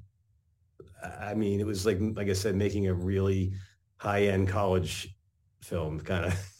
I 1.20 1.34
mean, 1.34 1.58
it 1.58 1.66
was 1.66 1.84
like, 1.84 1.98
like 2.00 2.28
I 2.28 2.32
said, 2.32 2.54
making 2.54 2.86
a 2.86 2.94
really 2.94 3.52
high 3.96 4.24
end 4.26 4.48
college 4.48 5.14
film 5.60 6.00
kind 6.00 6.26
of 6.26 6.50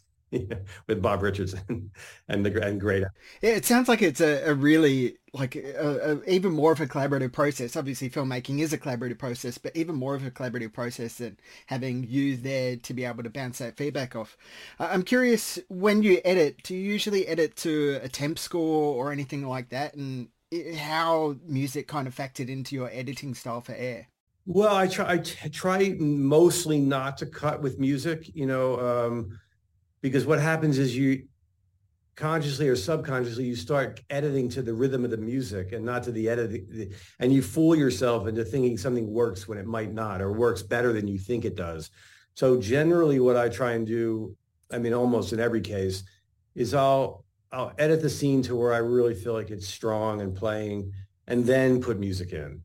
with 0.87 1.03
Bob 1.03 1.23
Richardson 1.23 1.91
and 2.29 2.45
the 2.45 2.63
and 2.63 2.81
great. 2.81 3.05
Yeah, 3.43 3.51
it 3.51 3.65
sounds 3.65 3.89
like 3.89 4.03
it's 4.03 4.21
a, 4.21 4.51
a 4.51 4.55
really 4.55 5.17
like 5.33 5.57
a, 5.57 6.13
a, 6.13 6.31
even 6.31 6.53
more 6.53 6.73
of 6.73 6.81
a 6.81 6.87
collaborative 6.87 7.33
process. 7.33 7.77
Obviously, 7.77 8.09
filmmaking 8.09 8.61
is 8.61 8.73
a 8.73 8.79
collaborative 8.79 9.19
process, 9.19 9.59
but 9.59 9.77
even 9.77 9.97
more 9.97 10.15
of 10.15 10.25
a 10.25 10.31
collaborative 10.31 10.73
process 10.73 11.17
than 11.17 11.39
having 11.67 12.05
you 12.09 12.37
there 12.37 12.77
to 12.77 12.95
be 12.95 13.05
able 13.05 13.23
to 13.25 13.31
bounce 13.31 13.59
that 13.59 13.77
feedback 13.77 14.15
off. 14.15 14.37
I'm 14.79 15.03
curious 15.03 15.59
when 15.69 16.03
you 16.03 16.21
edit, 16.25 16.63
do 16.63 16.75
you 16.75 16.81
usually 16.81 17.27
edit 17.27 17.57
to 17.57 18.01
a 18.03 18.09
temp 18.09 18.39
score 18.39 18.95
or 18.95 19.13
anything 19.13 19.47
like 19.47 19.71
that, 19.71 19.95
and 19.95 20.29
how 20.77 21.37
music 21.47 21.89
kind 21.89 22.07
of 22.07 22.15
factored 22.15 22.49
into 22.49 22.77
your 22.77 22.91
editing 22.93 23.35
style 23.35 23.61
for 23.61 23.75
air? 23.75 24.07
Well, 24.47 24.77
I 24.77 24.87
try 24.87 25.15
I 25.15 25.49
try 25.49 25.97
mostly 25.99 26.79
not 26.79 27.17
to 27.19 27.27
cut 27.27 27.63
with 27.63 27.79
music. 27.79 28.31
You 28.35 28.47
know. 28.47 28.79
Um, 28.79 29.39
because 30.05 30.27
what 30.27 30.39
happens 30.39 30.79
is 30.79 30.95
you 30.95 31.23
consciously 32.15 32.69
or 32.69 32.77
subconsciously 32.77 33.43
you 33.43 33.57
start 33.57 34.03
editing 34.11 34.51
to 34.51 34.61
the 34.61 34.75
rhythm 34.75 35.03
of 35.03 35.11
the 35.11 35.17
music 35.17 35.73
and 35.73 35.83
not 35.83 36.03
to 36.03 36.13
the 36.13 36.29
editing 36.29 36.93
and 37.21 37.33
you 37.33 37.41
fool 37.41 37.75
yourself 37.75 38.29
into 38.29 38.45
thinking 38.45 38.77
something 38.77 39.11
works 39.11 39.49
when 39.49 39.57
it 39.57 39.65
might 39.65 39.95
not 39.95 40.21
or 40.21 40.31
works 40.31 40.63
better 40.63 40.93
than 40.93 41.09
you 41.09 41.19
think 41.19 41.47
it 41.47 41.57
does. 41.57 41.89
So 42.35 42.61
generally 42.61 43.19
what 43.19 43.39
i 43.39 43.49
try 43.49 43.73
and 43.73 43.87
do 43.87 44.37
i 44.71 44.77
mean 44.77 44.93
almost 44.93 45.33
in 45.33 45.41
every 45.41 45.63
case 45.63 46.05
is 46.55 46.75
i'll 46.75 47.25
i'll 47.51 47.73
edit 47.79 48.03
the 48.03 48.11
scene 48.11 48.43
to 48.43 48.55
where 48.55 48.75
i 48.75 48.79
really 48.79 49.15
feel 49.15 49.33
like 49.33 49.51
it's 49.51 49.67
strong 49.67 50.21
and 50.21 50.37
playing 50.37 50.93
and 51.29 51.47
then 51.47 51.81
put 51.81 51.99
music 51.99 52.35
in. 52.35 52.61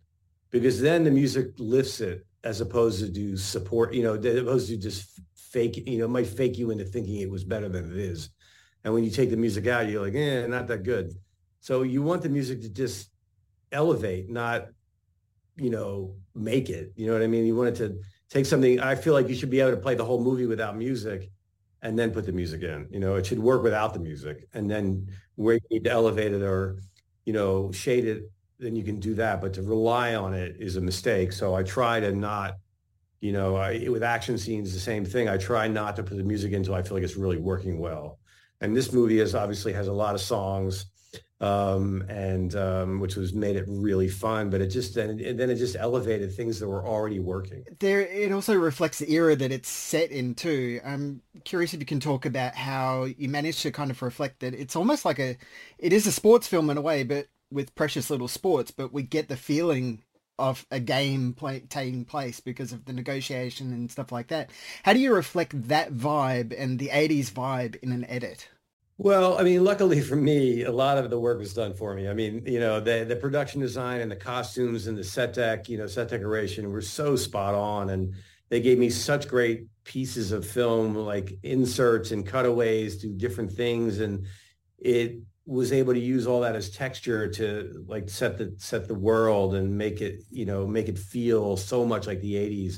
Because 0.52 0.82
then 0.82 1.06
the 1.06 1.12
music 1.12 1.52
lifts 1.58 2.02
it 2.02 2.26
as 2.44 2.60
opposed 2.60 3.00
to 3.00 3.10
do 3.10 3.38
support 3.38 3.94
you 3.94 4.04
know 4.04 4.16
as 4.16 4.40
opposed 4.40 4.68
to 4.68 4.76
just 4.76 5.22
fake, 5.52 5.88
you 5.88 5.98
know, 5.98 6.08
might 6.08 6.28
fake 6.28 6.58
you 6.58 6.72
into 6.72 6.86
thinking 6.86 7.18
it 7.18 7.30
was 7.30 7.44
better 7.44 7.70
than 7.70 7.92
it 7.92 7.98
is. 7.98 8.30
And 8.84 8.94
when 8.94 9.04
you 9.04 9.12
take 9.12 9.30
the 9.30 9.38
music 9.38 9.68
out, 9.68 9.90
you're 9.90 10.04
like, 10.04 10.16
eh, 10.16 10.48
not 10.48 10.68
that 10.68 10.84
good. 10.84 11.14
So 11.60 11.82
you 11.82 12.02
want 12.02 12.22
the 12.22 12.30
music 12.30 12.62
to 12.62 12.70
just 12.70 13.12
elevate, 13.72 14.30
not, 14.30 14.68
you 15.58 15.70
know, 15.70 16.16
make 16.34 16.70
it. 16.70 16.94
You 16.96 17.08
know 17.08 17.14
what 17.14 17.22
I 17.22 17.28
mean? 17.28 17.46
You 17.46 17.56
want 17.56 17.70
it 17.70 17.76
to 17.78 18.00
take 18.30 18.46
something. 18.46 18.80
I 18.80 18.96
feel 18.96 19.14
like 19.14 19.28
you 19.28 19.36
should 19.36 19.50
be 19.50 19.60
able 19.60 19.72
to 19.72 19.78
play 19.78 19.96
the 19.96 20.06
whole 20.06 20.24
movie 20.24 20.46
without 20.46 20.78
music 20.78 21.30
and 21.82 21.98
then 21.98 22.12
put 22.12 22.26
the 22.26 22.32
music 22.32 22.62
in. 22.64 22.88
You 22.90 23.00
know, 23.00 23.16
it 23.16 23.26
should 23.26 23.40
work 23.40 23.64
without 23.64 23.94
the 23.94 24.00
music. 24.00 24.48
And 24.54 24.70
then 24.70 25.08
where 25.36 25.56
you 25.56 25.62
need 25.72 25.84
to 25.86 25.92
elevate 25.92 26.34
it 26.34 26.42
or, 26.42 26.80
you 27.26 27.34
know, 27.34 27.72
shade 27.72 28.06
it, 28.06 28.24
then 28.60 28.76
you 28.76 28.84
can 28.84 29.00
do 29.00 29.14
that. 29.16 29.42
But 29.42 29.54
to 29.54 29.62
rely 29.62 30.16
on 30.16 30.34
it 30.34 30.56
is 30.60 30.76
a 30.76 30.82
mistake. 30.82 31.34
So 31.34 31.56
I 31.56 31.64
try 31.64 32.00
to 32.00 32.14
not 32.14 32.56
you 33.22 33.32
know, 33.32 33.56
I, 33.58 33.88
with 33.90 34.04
action 34.04 34.38
scenes, 34.38 34.74
the 34.74 34.80
same 34.80 35.06
thing. 35.06 35.28
I 35.30 35.38
try 35.38 35.68
not 35.68 35.96
to 35.98 36.04
put 36.04 36.18
the 36.18 36.24
music 36.24 36.54
until 36.54 36.76
I 36.76 36.84
feel 36.84 36.96
like 36.96 37.04
it's 37.04 37.18
really 37.18 37.38
working 37.38 37.80
well. 37.80 38.20
And 38.62 38.76
this 38.76 38.92
movie 38.94 39.20
is 39.20 39.36
obviously 39.36 39.74
has 39.74 39.88
a 39.88 39.94
lot 39.94 40.16
of 40.16 40.22
songs. 40.22 40.86
um, 41.42 42.04
and 42.10 42.56
um, 42.56 43.00
which 43.00 43.16
was 43.16 43.34
made 43.34 43.56
it 43.56 43.66
really 43.68 44.08
fun. 44.10 44.50
But 44.50 44.62
it 44.62 44.68
just 44.68 44.96
then 44.96 45.18
then 45.38 45.50
it 45.50 45.56
just 45.56 45.76
elevated 45.80 46.34
things 46.34 46.60
that 46.60 46.68
were 46.68 46.86
already 46.86 47.20
working. 47.20 47.66
There, 47.80 48.02
it 48.02 48.32
also 48.32 48.56
reflects 48.56 49.00
the 49.00 49.12
era 49.12 49.36
that 49.36 49.52
it's 49.52 49.70
set 49.70 50.12
in 50.12 50.36
too. 50.36 50.82
I'm 50.84 51.22
curious 51.46 51.74
if 51.74 51.80
you 51.80 51.86
can 51.86 52.00
talk 52.00 52.26
about 52.26 52.56
how 52.56 53.06
you 53.06 53.30
managed 53.30 53.62
to 53.62 53.72
kind 53.72 53.92
of 53.92 54.02
reflect 54.02 54.40
that. 54.42 54.54
It's 54.54 54.76
almost 54.76 55.06
like 55.06 55.20
a, 55.20 55.38
it 55.78 55.94
is 55.94 56.08
a 56.08 56.12
sports 56.12 56.48
film 56.48 56.70
in 56.70 56.78
a 56.78 56.82
way, 56.82 57.04
but 57.04 57.28
with 57.52 57.76
precious 57.76 58.10
little 58.10 58.28
sports. 58.28 58.72
But 58.72 58.92
we 58.92 59.04
get 59.04 59.30
the 59.30 59.38
feeling 59.38 60.02
of 60.40 60.66
a 60.72 60.80
game 60.80 61.34
play, 61.34 61.60
taking 61.62 62.06
place 62.06 62.40
because 62.40 62.72
of 62.74 62.86
the 62.86 62.94
negotiation 62.94 63.74
and 63.74 63.92
stuff 63.92 64.12
like 64.12 64.28
that. 64.30 64.50
How 64.84 64.94
do 64.94 65.00
you 65.00 65.14
reflect 65.14 65.68
that 65.68 65.94
vibe 65.94 66.56
and 66.58 66.80
the 66.80 66.90
80s 66.90 67.32
vibe 67.32 67.76
in 67.84 67.92
an 67.92 68.06
edit? 68.06 68.50
Well, 68.98 69.38
I 69.38 69.44
mean, 69.44 69.64
luckily 69.64 70.02
for 70.02 70.18
me, 70.18 70.64
a 70.64 70.72
lot 70.72 70.98
of 70.98 71.10
the 71.10 71.20
work 71.20 71.40
was 71.40 71.54
done 71.54 71.74
for 71.74 71.96
me. 71.96 72.10
I 72.10 72.14
mean, 72.14 72.44
you 72.46 72.60
know, 72.60 72.82
the 72.82 73.06
the 73.08 73.16
production 73.16 73.62
design 73.62 74.02
and 74.02 74.12
the 74.12 74.16
costumes 74.18 74.88
and 74.88 74.98
the 74.98 75.06
set 75.06 75.34
deck, 75.34 75.70
you 75.70 75.78
know, 75.78 75.88
set 75.88 76.10
decoration 76.10 76.70
were 76.70 76.82
so 76.82 77.16
spot 77.16 77.56
on, 77.56 77.90
and 77.92 78.14
they 78.50 78.60
gave 78.60 78.78
me 78.78 78.90
such 78.90 79.30
great 79.30 79.68
pieces 79.86 80.34
of 80.34 80.46
film, 80.46 80.96
like 80.96 81.32
inserts 81.44 82.12
and 82.12 82.28
cutaways 82.28 82.98
to 82.98 83.08
different 83.08 83.54
things, 83.54 84.00
and 84.02 84.26
it 84.78 85.20
was 85.50 85.72
able 85.72 85.94
to 85.94 86.00
use 86.00 86.28
all 86.28 86.42
that 86.42 86.56
as 86.56 86.70
texture 86.70 87.28
to 87.28 87.84
like 87.88 88.08
set 88.08 88.38
the 88.38 88.54
set 88.60 88.88
the 88.88 88.94
world 88.94 89.56
and 89.56 89.76
make 89.76 90.00
it 90.00 90.22
you 90.30 90.46
know 90.46 90.68
make 90.68 90.88
it 90.88 90.98
feel 90.98 91.58
so 91.58 91.84
much 91.84 92.06
like 92.06 92.22
the 92.22 92.36
80s 92.36 92.76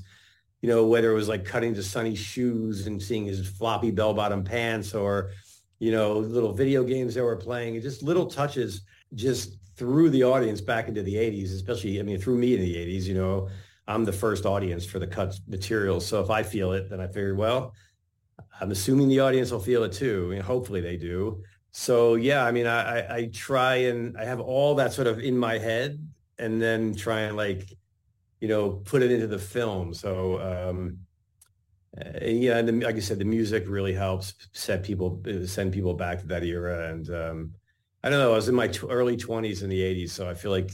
you 0.62 0.70
know 0.70 0.88
whether 0.88 1.12
it 1.12 1.16
was 1.16 1.28
like 1.28 1.44
cutting 1.44 1.74
to 1.74 1.84
Sonny's 1.84 2.18
shoes 2.18 2.88
and 2.88 3.02
seeing 3.02 3.26
his 3.26 3.46
floppy 3.46 3.92
bell 3.92 4.14
bottom 4.14 4.42
pants 4.42 4.94
or 4.94 5.32
you 5.80 5.92
know 5.92 6.14
little 6.14 6.54
video 6.54 6.82
games 6.86 7.14
they 7.14 7.22
were 7.22 7.36
playing. 7.36 7.76
And 7.76 7.84
just 7.84 8.04
little 8.04 8.26
touches 8.26 8.84
just 9.16 9.58
threw 9.76 10.10
the 10.10 10.24
audience 10.24 10.62
back 10.62 10.88
into 10.88 11.04
the 11.04 11.16
80s 11.16 11.54
especially 11.54 12.00
i 12.00 12.04
mean 12.04 12.22
through 12.22 12.38
me 12.38 12.54
in 12.56 12.62
the 12.62 12.76
80s 12.76 13.04
you 13.04 13.16
know. 13.16 13.50
I'm 13.88 14.06
the 14.06 14.14
first 14.14 14.46
audience 14.46 14.86
for 14.86 15.00
the 15.00 15.08
cut 15.08 15.38
materials 15.50 16.06
so 16.06 16.22
if 16.22 16.30
i 16.30 16.42
feel 16.42 16.72
it 16.72 16.90
then 16.90 17.02
i 17.02 17.08
figured 17.08 17.38
well 17.38 17.74
i'm 18.62 18.72
assuming 18.72 19.10
the 19.10 19.20
audience 19.20 19.52
will 19.52 19.60
feel 19.60 19.84
it 19.84 19.92
too. 19.92 20.28
I 20.28 20.36
mean, 20.36 20.42
hopefully 20.42 20.80
they 20.80 20.96
do 20.96 21.44
so 21.72 22.16
yeah, 22.16 22.46
I 22.46 22.52
mean, 22.52 22.68
I, 22.68 23.16
I 23.16 23.30
try 23.34 23.76
and 23.76 24.18
I 24.18 24.26
have 24.26 24.40
all 24.40 24.76
that 24.76 24.92
sort 24.92 25.08
of 25.08 25.20
in 25.20 25.38
my 25.38 25.58
head, 25.58 26.06
and 26.38 26.62
then 26.62 26.96
try 26.96 27.22
and 27.22 27.38
like, 27.38 27.72
you 28.42 28.48
know, 28.48 28.72
put 28.72 29.02
it 29.02 29.12
into 29.12 29.28
the 29.28 29.40
film. 29.40 29.94
So 29.94 30.42
um, 30.42 30.98
and, 31.94 32.42
yeah, 32.42 32.58
and 32.58 32.68
the, 32.68 32.86
like 32.86 32.96
I 32.98 33.00
said, 33.00 33.20
the 33.20 33.26
music 33.26 33.66
really 33.68 33.94
helps 33.94 34.34
set 34.54 34.84
people 34.84 35.22
send 35.46 35.72
people 35.72 35.94
back 35.94 36.20
to 36.20 36.28
that 36.28 36.44
era. 36.44 36.90
And 36.90 37.10
um, 37.10 37.54
I 38.04 38.10
don't 38.10 38.20
know, 38.20 38.34
I 38.34 38.36
was 38.36 38.50
in 38.50 38.56
my 38.56 38.68
t- 38.68 38.88
early 38.90 39.16
twenties 39.16 39.64
in 39.64 39.70
the 39.70 39.82
'80s, 39.82 40.10
so 40.10 40.30
I 40.30 40.34
feel 40.34 40.52
like 40.52 40.72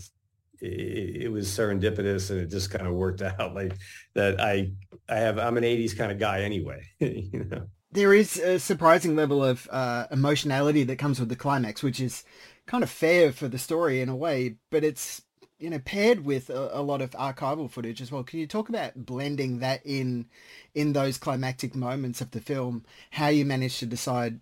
it, 0.62 1.24
it, 1.24 1.32
was 1.32 1.48
serendipitous, 1.48 2.32
and 2.32 2.40
it 2.40 2.50
just 2.50 2.72
kind 2.72 2.88
of 2.88 2.94
worked 2.94 3.22
out 3.40 3.54
like 3.54 3.78
that. 4.16 4.42
I 4.42 4.72
I 5.08 5.18
have 5.18 5.38
I'm 5.38 5.58
an 5.58 5.64
'80s 5.64 5.96
kind 5.96 6.12
of 6.12 6.18
guy 6.18 6.42
anyway, 6.42 6.82
you 7.00 7.46
know 7.52 7.68
there 7.98 8.14
is 8.14 8.38
a 8.38 8.60
surprising 8.60 9.16
level 9.16 9.44
of 9.44 9.68
uh, 9.72 10.06
emotionality 10.12 10.84
that 10.84 10.98
comes 10.98 11.20
with 11.20 11.30
the 11.30 11.36
climax, 11.36 11.82
which 11.82 12.00
is 12.00 12.24
kind 12.68 12.84
of 12.84 12.92
fair 12.92 13.32
for 13.32 13.48
the 13.48 13.58
story 13.58 14.02
in 14.02 14.08
a 14.08 14.16
way, 14.16 14.58
but 14.70 14.84
it's 14.84 15.24
you 15.58 15.72
know 15.72 15.80
paired 15.80 16.24
with 16.24 16.52
a, 16.52 16.78
a, 16.78 16.84
lot 16.84 17.02
of 17.02 17.10
archival 17.12 17.70
footage 17.70 18.00
as 18.00 18.12
well. 18.12 18.24
Can 18.24 18.38
you 18.40 18.46
talk 18.46 18.70
about 18.70 19.06
blending 19.08 19.60
that 19.60 19.82
in 19.84 20.28
in 20.76 20.94
those 20.94 21.18
climactic 21.18 21.74
moments 21.74 22.22
of 22.22 22.30
the 22.32 22.40
film? 22.40 22.86
How 23.10 23.30
you 23.30 23.46
managed 23.46 23.80
to 23.80 23.88
decide 23.88 24.42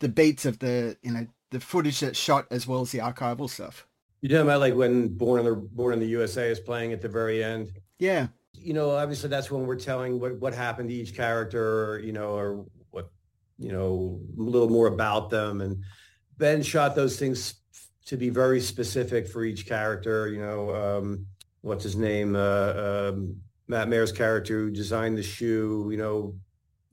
the 0.00 0.10
beats 0.10 0.44
of 0.44 0.58
the 0.58 0.98
you 1.02 1.10
know 1.10 1.26
the 1.52 1.60
footage 1.60 2.00
that's 2.00 2.18
shot 2.18 2.46
as 2.50 2.66
well 2.66 2.82
as 2.82 2.92
the 2.92 2.98
archival 2.98 3.48
stuff. 3.48 3.86
You're 4.20 4.30
talking 4.30 4.48
about 4.48 4.60
like 4.60 4.74
when 4.74 5.08
Born 5.08 5.40
in 5.40 5.46
the 5.46 5.56
Born 5.56 5.94
in 5.94 6.00
the 6.00 6.08
USA 6.08 6.50
is 6.50 6.60
playing 6.60 6.92
at 6.92 7.00
the 7.00 7.08
very 7.08 7.42
end. 7.42 7.70
Yeah 7.98 8.26
you 8.54 8.72
know, 8.72 8.90
obviously 8.90 9.28
that's 9.28 9.50
when 9.50 9.66
we're 9.66 9.76
telling 9.76 10.18
what, 10.18 10.38
what 10.38 10.54
happened 10.54 10.88
to 10.88 10.94
each 10.94 11.14
character, 11.14 12.00
you 12.02 12.12
know, 12.12 12.30
or 12.30 12.64
what, 12.90 13.10
you 13.58 13.72
know, 13.72 14.20
a 14.38 14.42
little 14.42 14.70
more 14.70 14.86
about 14.86 15.30
them. 15.30 15.60
And 15.60 15.82
Ben 16.38 16.62
shot 16.62 16.94
those 16.94 17.18
things 17.18 17.54
to 18.06 18.16
be 18.16 18.30
very 18.30 18.60
specific 18.60 19.28
for 19.28 19.44
each 19.44 19.66
character, 19.66 20.28
you 20.28 20.40
know, 20.40 20.74
um, 20.74 21.26
what's 21.60 21.84
his 21.84 21.96
name? 21.96 22.36
Uh, 22.36 23.10
um, 23.12 23.36
Matt 23.68 23.88
Mayer's 23.88 24.12
character 24.12 24.60
who 24.60 24.70
designed 24.70 25.16
the 25.16 25.22
shoe, 25.22 25.88
you 25.90 25.96
know, 25.96 26.34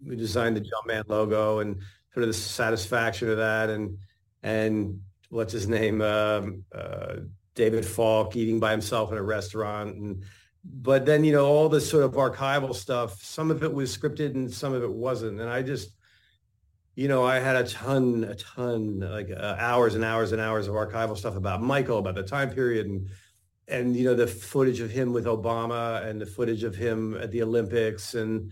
who 0.06 0.16
designed 0.16 0.58
the 0.58 0.62
Jumpman 0.62 1.08
logo 1.08 1.60
and 1.60 1.78
sort 2.14 2.24
of 2.24 2.28
the 2.28 2.34
satisfaction 2.34 3.30
of 3.30 3.38
that. 3.38 3.70
And, 3.70 3.98
and 4.44 5.02
what's 5.30 5.54
his 5.54 5.68
name? 5.68 6.02
Um, 6.02 6.64
uh, 6.74 7.18
David 7.56 7.86
Falk 7.86 8.36
eating 8.36 8.60
by 8.60 8.72
himself 8.72 9.12
in 9.12 9.18
a 9.18 9.24
restaurant 9.24 9.96
and, 9.96 10.24
but 10.64 11.06
then 11.06 11.24
you 11.24 11.32
know 11.32 11.46
all 11.46 11.70
this 11.70 11.90
sort 11.90 12.04
of 12.04 12.14
archival 12.14 12.74
stuff 12.76 13.22
some 13.24 13.50
of 13.50 13.64
it 13.64 13.74
was 13.74 13.96
scripted 13.96 14.36
and 14.36 14.52
some 14.52 14.74
of 14.74 14.84
it 14.84 14.92
wasn't. 14.92 15.40
And 15.40 15.50
i 15.50 15.62
just 15.62 15.96
you 16.96 17.08
know 17.08 17.24
i 17.24 17.40
had 17.40 17.56
a 17.56 17.68
ton 17.68 18.24
a 18.26 18.36
ton 18.36 19.00
like 19.00 19.30
uh, 19.32 19.56
hours 19.58 19.96
and 19.96 20.04
hours 20.04 20.32
and 20.32 20.42
hours 20.42 20.68
of 20.68 20.76
archival 20.76 21.18
stuff 21.18 21.36
about 21.36 21.62
michael 21.62 22.00
about 22.00 22.16
the 22.16 22.24
time 22.24 22.50
period 22.50 22.86
and 22.86 23.08
and 23.68 23.96
you 23.96 24.04
know 24.04 24.14
the 24.14 24.28
footage 24.28 24.82
of 24.82 24.92
him 24.92 25.14
with 25.14 25.26
obama 25.26 26.06
and 26.06 26.20
the 26.20 26.26
footage 26.26 26.64
of 26.64 26.76
him 26.76 27.16
at 27.16 27.32
the 27.32 27.42
olympics 27.42 28.14
and 28.14 28.52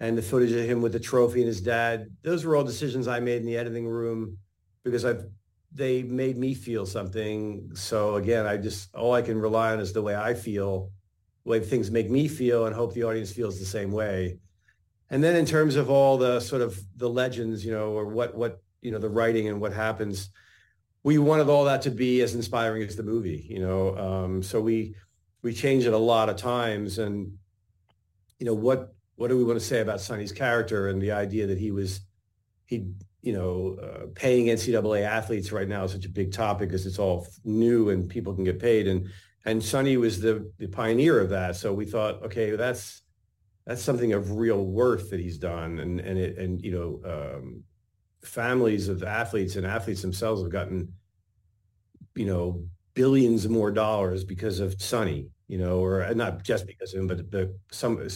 and 0.00 0.16
the 0.16 0.22
footage 0.22 0.52
of 0.52 0.64
him 0.64 0.80
with 0.80 0.92
the 0.92 1.00
trophy 1.00 1.40
and 1.40 1.46
his 1.46 1.60
dad. 1.60 2.08
Those 2.22 2.44
were 2.44 2.56
all 2.56 2.64
decisions 2.64 3.06
i 3.06 3.20
made 3.20 3.40
in 3.40 3.46
the 3.46 3.56
editing 3.56 3.86
room 3.86 4.38
because 4.82 5.04
i've 5.04 5.24
they 5.72 6.02
made 6.02 6.36
me 6.36 6.52
feel 6.52 6.84
something. 6.84 7.70
So 7.74 8.16
again 8.16 8.46
i 8.46 8.56
just 8.56 8.92
all 8.94 9.12
i 9.12 9.22
can 9.22 9.38
rely 9.38 9.72
on 9.72 9.80
is 9.80 9.92
the 9.92 10.02
way 10.02 10.16
i 10.16 10.34
feel 10.34 10.90
way 11.50 11.60
things 11.60 11.90
make 11.90 12.10
me 12.10 12.28
feel 12.28 12.66
and 12.66 12.74
hope 12.74 12.94
the 12.94 13.04
audience 13.04 13.32
feels 13.32 13.58
the 13.58 13.66
same 13.66 13.90
way. 13.90 14.38
And 15.10 15.22
then 15.22 15.36
in 15.36 15.44
terms 15.44 15.76
of 15.76 15.90
all 15.90 16.16
the 16.16 16.40
sort 16.40 16.62
of 16.62 16.80
the 16.96 17.08
legends, 17.08 17.64
you 17.64 17.72
know, 17.72 17.90
or 17.90 18.06
what, 18.06 18.34
what, 18.34 18.62
you 18.80 18.92
know, 18.92 18.98
the 18.98 19.08
writing 19.08 19.48
and 19.48 19.60
what 19.60 19.72
happens, 19.72 20.30
we 21.02 21.18
wanted 21.18 21.48
all 21.48 21.64
that 21.64 21.82
to 21.82 21.90
be 21.90 22.20
as 22.22 22.34
inspiring 22.34 22.82
as 22.82 22.96
the 22.96 23.02
movie, 23.02 23.46
you 23.48 23.58
know? 23.58 23.96
Um, 23.96 24.42
so 24.42 24.60
we, 24.60 24.94
we 25.42 25.52
changed 25.52 25.86
it 25.86 25.92
a 25.92 25.98
lot 25.98 26.28
of 26.28 26.36
times 26.36 26.98
and, 26.98 27.32
you 28.38 28.46
know, 28.46 28.54
what, 28.54 28.94
what 29.16 29.28
do 29.28 29.36
we 29.36 29.44
want 29.44 29.58
to 29.58 29.64
say 29.64 29.80
about 29.80 30.00
Sonny's 30.00 30.32
character 30.32 30.88
and 30.88 31.02
the 31.02 31.12
idea 31.12 31.46
that 31.46 31.58
he 31.58 31.72
was, 31.72 32.00
he, 32.66 32.86
you 33.22 33.32
know, 33.32 33.76
uh, 33.82 34.06
paying 34.14 34.46
NCAA 34.46 35.02
athletes 35.02 35.52
right 35.52 35.68
now 35.68 35.84
is 35.84 35.92
such 35.92 36.06
a 36.06 36.10
big 36.10 36.32
topic 36.32 36.68
because 36.68 36.86
it's 36.86 36.98
all 36.98 37.26
new 37.44 37.90
and 37.90 38.08
people 38.08 38.34
can 38.34 38.44
get 38.44 38.58
paid. 38.58 38.86
And 38.86 39.08
and 39.44 39.62
Sonny 39.62 39.96
was 39.96 40.20
the, 40.20 40.50
the 40.58 40.66
pioneer 40.66 41.18
of 41.18 41.30
that. 41.30 41.56
So 41.56 41.72
we 41.72 41.84
thought, 41.84 42.22
okay, 42.24 42.56
that's 42.56 43.02
that's 43.66 43.82
something 43.82 44.12
of 44.12 44.32
real 44.32 44.64
worth 44.64 45.10
that 45.10 45.20
he's 45.20 45.38
done, 45.38 45.78
and 45.78 46.00
and 46.00 46.18
it 46.18 46.38
and 46.38 46.60
you 46.62 46.72
know, 46.72 47.10
um, 47.10 47.62
families 48.22 48.88
of 48.88 49.02
athletes 49.02 49.56
and 49.56 49.66
athletes 49.66 50.02
themselves 50.02 50.42
have 50.42 50.52
gotten, 50.52 50.92
you 52.14 52.26
know, 52.26 52.64
billions 52.94 53.48
more 53.48 53.70
dollars 53.70 54.24
because 54.24 54.60
of 54.60 54.80
Sonny, 54.80 55.28
you 55.48 55.58
know, 55.58 55.82
or 55.82 56.12
not 56.14 56.42
just 56.42 56.66
because 56.66 56.92
of 56.92 57.00
him, 57.00 57.06
but 57.06 57.30
the, 57.30 57.54
some 57.70 58.06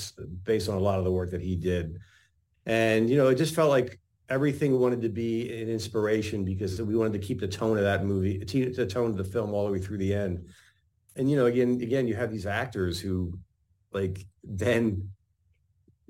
based 0.43 0.69
on 0.69 0.77
a 0.77 0.81
lot 0.81 0.99
of 0.99 1.05
the 1.05 1.13
work 1.13 1.31
that 1.31 1.43
he 1.43 1.57
did, 1.57 1.99
and 2.67 3.09
you 3.09 3.17
know, 3.17 3.29
it 3.29 3.37
just 3.37 3.55
felt 3.55 3.71
like 3.71 3.99
everything 4.31 4.79
wanted 4.79 5.03
to 5.03 5.11
be 5.11 5.63
an 5.63 5.69
inspiration 5.69 6.45
because 6.45 6.81
we 6.81 6.97
wanted 6.97 7.13
to 7.13 7.27
keep 7.27 7.39
the 7.39 7.49
tone 7.49 7.77
of 7.77 7.85
that 7.85 8.05
movie, 8.05 8.39
the 8.39 8.87
tone 8.87 9.11
of 9.11 9.17
the 9.17 9.25
film 9.25 9.53
all 9.53 9.67
the 9.67 9.73
way 9.73 9.79
through 9.79 9.99
the 9.99 10.15
end 10.15 10.47
and 11.17 11.31
you 11.31 11.37
know, 11.37 11.47
again, 11.47 11.81
again, 11.81 12.09
you 12.09 12.15
have 12.15 12.31
these 12.31 12.47
actors 12.47 13.01
who, 13.01 13.39
like, 13.93 14.27
then, 14.43 15.11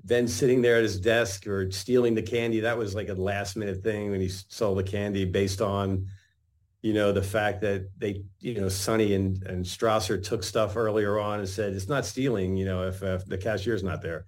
then 0.03 0.27
sitting 0.27 0.61
there 0.61 0.77
at 0.77 0.83
his 0.83 0.99
desk 0.99 1.47
or 1.47 1.71
stealing 1.71 2.15
the 2.15 2.21
candy. 2.21 2.59
That 2.59 2.77
was 2.77 2.95
like 2.95 3.09
a 3.09 3.13
last 3.13 3.55
minute 3.55 3.83
thing 3.83 4.11
when 4.11 4.21
he 4.21 4.29
stole 4.29 4.75
the 4.75 4.83
candy 4.83 5.25
based 5.25 5.61
on, 5.61 6.07
you 6.81 6.93
know, 6.93 7.11
the 7.11 7.23
fact 7.23 7.61
that 7.61 7.89
they, 7.97 8.23
you 8.39 8.59
know, 8.61 8.69
Sonny 8.69 9.15
and 9.15 9.41
and 9.43 9.65
Strasser 9.65 10.23
took 10.23 10.43
stuff 10.43 10.77
earlier 10.77 11.19
on 11.19 11.39
and 11.39 11.49
said 11.49 11.73
it's 11.73 11.89
not 11.89 12.05
stealing, 12.05 12.55
you 12.55 12.65
know, 12.65 12.87
if, 12.87 13.01
if 13.01 13.25
the 13.25 13.37
cashier's 13.37 13.83
not 13.83 14.03
there, 14.03 14.25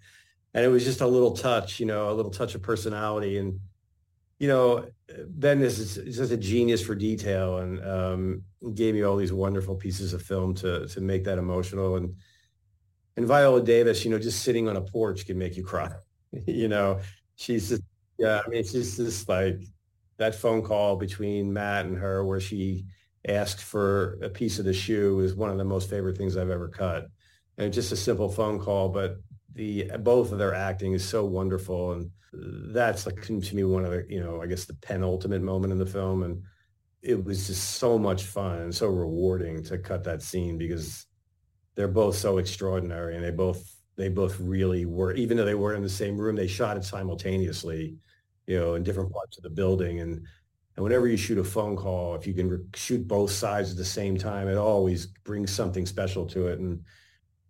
and 0.55 0.65
it 0.65 0.69
was 0.69 0.83
just 0.83 1.01
a 1.01 1.07
little 1.07 1.31
touch, 1.31 1.79
you 1.79 1.85
know, 1.85 2.09
a 2.09 2.13
little 2.13 2.31
touch 2.31 2.55
of 2.55 2.63
personality 2.63 3.37
and 3.37 3.59
you 4.39 4.47
know, 4.47 4.87
Ben 5.29 5.61
is 5.61 5.95
just 5.95 6.31
a 6.31 6.37
genius 6.37 6.83
for 6.83 6.95
detail 6.95 7.57
and 7.57 7.83
um, 7.83 8.43
gave 8.73 8.93
me 8.93 9.03
all 9.03 9.15
these 9.15 9.33
wonderful 9.33 9.75
pieces 9.75 10.13
of 10.13 10.21
film 10.21 10.53
to 10.55 10.87
to 10.87 11.01
make 11.01 11.23
that 11.23 11.37
emotional. 11.37 11.95
And 11.95 12.15
and 13.15 13.25
Viola 13.25 13.61
Davis, 13.63 14.05
you 14.05 14.11
know, 14.11 14.19
just 14.19 14.43
sitting 14.43 14.67
on 14.67 14.77
a 14.77 14.81
porch 14.81 15.25
can 15.25 15.37
make 15.37 15.57
you 15.57 15.63
cry. 15.63 15.89
you 16.45 16.67
know, 16.67 16.99
she's 17.35 17.69
just 17.69 17.83
yeah. 18.17 18.41
I 18.45 18.49
mean, 18.49 18.63
she's 18.63 18.97
just 18.97 19.27
like 19.27 19.61
that 20.17 20.35
phone 20.35 20.61
call 20.61 20.95
between 20.97 21.51
Matt 21.53 21.85
and 21.85 21.97
her 21.97 22.23
where 22.25 22.39
she 22.39 22.85
asked 23.27 23.61
for 23.61 24.17
a 24.21 24.29
piece 24.29 24.59
of 24.59 24.65
the 24.65 24.73
shoe 24.73 25.19
is 25.19 25.35
one 25.35 25.49
of 25.49 25.57
the 25.57 25.65
most 25.65 25.89
favorite 25.89 26.17
things 26.17 26.37
I've 26.37 26.49
ever 26.49 26.69
cut. 26.69 27.07
And 27.57 27.73
just 27.73 27.91
a 27.91 27.95
simple 27.95 28.29
phone 28.29 28.59
call, 28.59 28.89
but 28.89 29.17
the 29.53 29.89
both 29.99 30.31
of 30.31 30.37
their 30.37 30.53
acting 30.53 30.93
is 30.93 31.07
so 31.07 31.25
wonderful 31.25 31.93
and 31.93 32.11
that's 32.73 33.05
like 33.05 33.21
to 33.21 33.55
me 33.55 33.63
one 33.63 33.85
of 33.85 33.91
the 33.91 34.05
you 34.09 34.21
know 34.21 34.41
I 34.41 34.47
guess 34.47 34.65
the 34.65 34.75
penultimate 34.75 35.41
moment 35.41 35.71
in 35.71 35.79
the 35.79 35.85
film 35.85 36.23
and 36.23 36.43
it 37.01 37.23
was 37.23 37.47
just 37.47 37.75
so 37.75 37.97
much 37.97 38.23
fun 38.23 38.59
and 38.59 38.75
so 38.75 38.87
rewarding 38.87 39.63
to 39.63 39.77
cut 39.77 40.03
that 40.03 40.21
scene 40.21 40.57
because 40.57 41.05
they're 41.75 41.87
both 41.87 42.15
so 42.15 42.37
extraordinary 42.37 43.15
and 43.15 43.23
they 43.23 43.31
both 43.31 43.75
they 43.95 44.09
both 44.09 44.39
really 44.39 44.85
were 44.85 45.13
even 45.13 45.37
though 45.37 45.45
they 45.45 45.55
were 45.55 45.73
in 45.75 45.83
the 45.83 45.89
same 45.89 46.17
room 46.17 46.35
they 46.35 46.47
shot 46.47 46.77
it 46.77 46.83
simultaneously 46.83 47.95
you 48.47 48.59
know 48.59 48.75
in 48.75 48.83
different 48.83 49.11
parts 49.11 49.37
of 49.37 49.43
the 49.43 49.49
building 49.49 49.99
and 49.99 50.25
and 50.75 50.83
whenever 50.83 51.07
you 51.07 51.17
shoot 51.17 51.37
a 51.37 51.43
phone 51.43 51.75
call 51.75 52.15
if 52.15 52.27
you 52.27 52.33
can 52.33 52.49
re- 52.49 52.65
shoot 52.75 53.07
both 53.07 53.31
sides 53.31 53.71
at 53.71 53.77
the 53.77 53.85
same 53.85 54.17
time 54.17 54.47
it 54.47 54.57
always 54.57 55.07
brings 55.23 55.51
something 55.51 55.85
special 55.85 56.25
to 56.25 56.47
it 56.47 56.59
and 56.59 56.81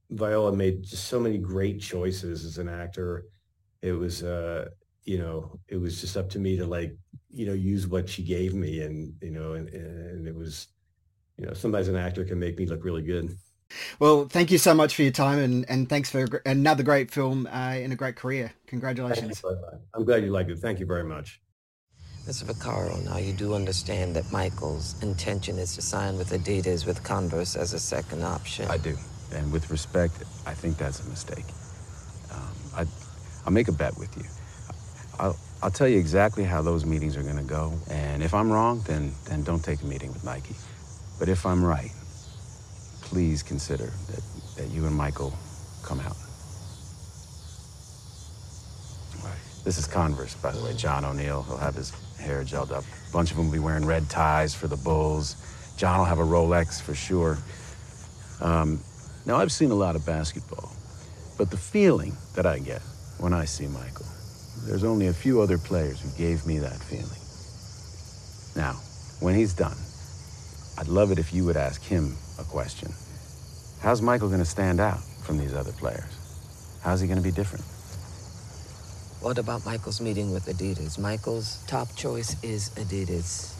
viola 0.10 0.56
made 0.56 0.84
just 0.84 1.06
so 1.06 1.20
many 1.20 1.38
great 1.38 1.82
choices 1.82 2.46
as 2.46 2.58
an 2.58 2.70
actor 2.70 3.26
it 3.82 3.92
was 3.92 4.24
uh 4.24 4.68
you 5.04 5.18
know 5.18 5.60
it 5.68 5.78
was 5.78 6.00
just 6.00 6.16
up 6.16 6.30
to 6.30 6.40
me 6.40 6.56
to 6.58 6.66
like 6.66 6.96
you 7.30 7.46
know 7.46 7.54
use 7.54 7.88
what 7.88 8.08
she 8.08 8.24
gave 8.24 8.54
me 8.54 8.82
and 8.82 9.14
you 9.22 9.32
know 9.32 9.54
and, 9.54 9.70
and 9.70 10.28
it 10.28 10.36
was 10.36 10.68
you 11.38 11.46
know 11.46 11.54
sometimes 11.54 11.88
an 11.88 11.96
actor 11.96 12.24
can 12.24 12.40
make 12.40 12.58
me 12.58 12.66
look 12.66 12.84
really 12.84 13.02
good 13.02 13.38
well, 14.00 14.28
thank 14.28 14.52
you 14.52 14.58
so 14.58 14.74
much 14.74 14.96
for 14.96 15.02
your 15.02 15.12
time, 15.12 15.40
and, 15.40 15.70
and 15.70 15.90
thanks 15.90 16.10
for 16.10 16.42
another 16.46 16.84
great 16.84 17.12
film 17.12 17.48
uh, 17.48 17.76
in 17.76 17.92
a 17.92 17.96
great 17.96 18.16
career. 18.16 18.54
Congratulations. 18.68 19.44
I'm 19.94 20.06
glad 20.06 20.24
you 20.24 20.32
liked 20.32 20.50
it. 20.50 20.60
Thank 20.60 20.80
you 20.80 20.86
very 20.86 21.04
much. 21.04 21.42
Mr. 22.26 22.44
Vaccaro, 22.44 23.04
now 23.06 23.18
you 23.18 23.32
do 23.32 23.54
understand 23.54 24.16
that 24.16 24.30
Michael's 24.34 25.02
intention 25.02 25.58
is 25.58 25.74
to 25.76 25.82
sign 25.82 26.18
with 26.18 26.32
Adidas 26.32 26.86
with 26.86 27.02
Converse 27.04 27.56
as 27.56 27.74
a 27.74 27.80
second 27.80 28.24
option. 28.24 28.70
I 28.70 28.78
do. 28.78 28.98
And 29.34 29.52
with 29.52 29.70
respect, 29.70 30.24
I 30.46 30.54
think 30.54 30.78
that's 30.78 31.06
a 31.06 31.10
mistake. 31.10 31.46
Um, 32.32 32.56
I, 32.76 32.86
I'll 33.46 33.54
make 33.54 33.68
a 33.68 33.72
bet 33.72 33.98
with 33.98 34.16
you. 34.18 34.24
I'll, 35.20 35.38
I'll 35.62 35.72
tell 35.72 35.88
you 35.88 35.98
exactly 35.98 36.44
how 36.44 36.62
those 36.62 36.86
meetings 36.86 37.18
are 37.18 37.24
going 37.24 37.38
to 37.38 37.44
go. 37.44 37.74
And 37.90 38.24
if 38.24 38.34
I'm 38.34 38.52
wrong, 38.52 38.84
then, 38.88 39.12
then 39.26 39.44
don't 39.44 39.64
take 39.64 39.82
a 39.82 39.86
meeting 39.86 40.14
with 40.14 40.24
Nike. 40.24 40.56
But 41.20 41.30
if 41.30 41.46
I'm 41.46 41.64
right, 41.64 41.92
please 43.02 43.44
consider 43.44 43.86
that, 43.86 44.24
that 44.58 44.72
you 44.72 44.86
and 44.86 44.96
Michael 44.96 45.34
come 45.84 46.00
out. 46.00 46.16
This 49.68 49.78
is 49.78 49.86
Converse, 49.86 50.34
by 50.36 50.54
the 50.54 50.64
way. 50.64 50.74
John 50.78 51.04
O'Neill. 51.04 51.44
He'll 51.44 51.58
have 51.58 51.76
his 51.76 51.92
hair 52.18 52.42
gelled 52.44 52.72
up. 52.72 52.86
A 52.86 53.12
bunch 53.12 53.32
of 53.32 53.38
them 53.38 53.48
will 53.48 53.52
be 53.52 53.60
wearing 53.60 53.86
red 53.86 54.10
ties 54.10 54.56
for 54.56 54.70
the 54.70 54.78
Bulls. 54.78 55.36
John 55.76 55.98
will 56.00 56.06
have 56.06 56.20
a 56.20 56.24
Rolex 56.24 56.82
for 56.82 56.96
sure. 56.96 57.38
Um, 58.40 58.80
now, 59.28 59.36
I've 59.36 59.52
seen 59.52 59.72
a 59.72 59.76
lot 59.76 59.96
of 59.96 60.06
basketball, 60.06 60.72
but 61.38 61.52
the 61.52 61.58
feeling 61.58 62.16
that 62.36 62.46
I 62.46 62.60
get 62.60 62.82
when 63.20 63.34
I 63.34 63.44
see 63.44 63.68
Michael, 63.68 64.06
there's 64.66 64.86
only 64.86 65.08
a 65.08 65.14
few 65.14 65.42
other 65.42 65.58
players 65.58 66.00
who 66.00 66.10
gave 66.18 66.48
me 66.48 66.60
that 66.60 66.80
feeling. 66.80 67.22
Now, 68.56 68.74
when 69.20 69.36
he's 69.36 69.54
done, 69.54 69.78
I'd 70.80 70.88
love 70.88 71.12
it 71.12 71.20
if 71.20 71.34
you 71.34 71.44
would 71.44 71.58
ask 71.58 71.84
him 71.84 72.16
a 72.40 72.44
question. 72.44 72.90
How's 73.82 74.02
Michael 74.02 74.30
going 74.30 74.40
to 74.40 74.46
stand 74.46 74.80
out 74.80 75.00
from 75.24 75.38
these 75.38 75.54
other 75.54 75.74
players? 75.74 76.80
How's 76.82 77.02
he 77.02 77.08
going 77.08 77.18
to 77.18 77.24
be 77.24 77.32
different? 77.32 77.66
What 79.22 79.38
about 79.38 79.66
Michael's 79.66 80.00
meeting 80.00 80.32
with 80.32 80.46
Adidas? 80.46 80.98
Michael's 80.98 81.64
top 81.68 81.94
choice 81.96 82.42
is 82.44 82.70
Adidas. 82.72 83.54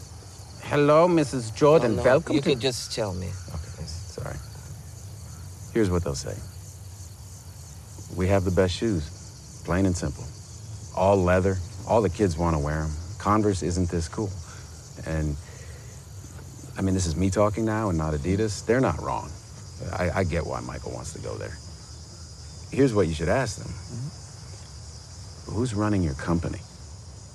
Hello, 0.64 1.08
Mrs. 1.08 1.54
Jordan. 1.54 1.92
Oh, 1.92 1.96
no, 1.96 2.02
Welcome 2.04 2.36
You 2.36 2.40
to... 2.40 2.50
could 2.50 2.60
just 2.60 2.94
tell 2.94 3.12
me. 3.12 3.26
Okay, 3.26 3.36
sorry. 3.54 3.67
Here's 5.78 5.90
what 5.90 6.02
they'll 6.02 6.16
say. 6.16 6.34
We 8.16 8.26
have 8.26 8.42
the 8.42 8.50
best 8.50 8.74
shoes, 8.74 9.62
plain 9.64 9.86
and 9.86 9.96
simple. 9.96 10.24
All 10.96 11.16
leather. 11.16 11.56
All 11.86 12.02
the 12.02 12.10
kids 12.10 12.36
want 12.36 12.56
to 12.56 12.58
wear 12.60 12.82
them. 12.82 12.90
Converse 13.20 13.62
isn't 13.62 13.88
this 13.88 14.08
cool. 14.08 14.28
And 15.06 15.36
I 16.76 16.82
mean, 16.82 16.94
this 16.94 17.06
is 17.06 17.14
me 17.14 17.30
talking 17.30 17.64
now 17.64 17.90
and 17.90 17.96
not 17.96 18.12
Adidas. 18.12 18.66
They're 18.66 18.80
not 18.80 19.00
wrong. 19.00 19.30
I, 19.92 20.10
I 20.10 20.24
get 20.24 20.44
why 20.44 20.58
Michael 20.62 20.90
wants 20.90 21.12
to 21.12 21.20
go 21.20 21.36
there. 21.36 21.56
Here's 22.72 22.92
what 22.92 23.06
you 23.06 23.14
should 23.14 23.28
ask 23.28 23.58
them. 23.58 23.68
Mm-hmm. 23.68 25.52
Who's 25.52 25.74
running 25.74 26.02
your 26.02 26.14
company? 26.14 26.58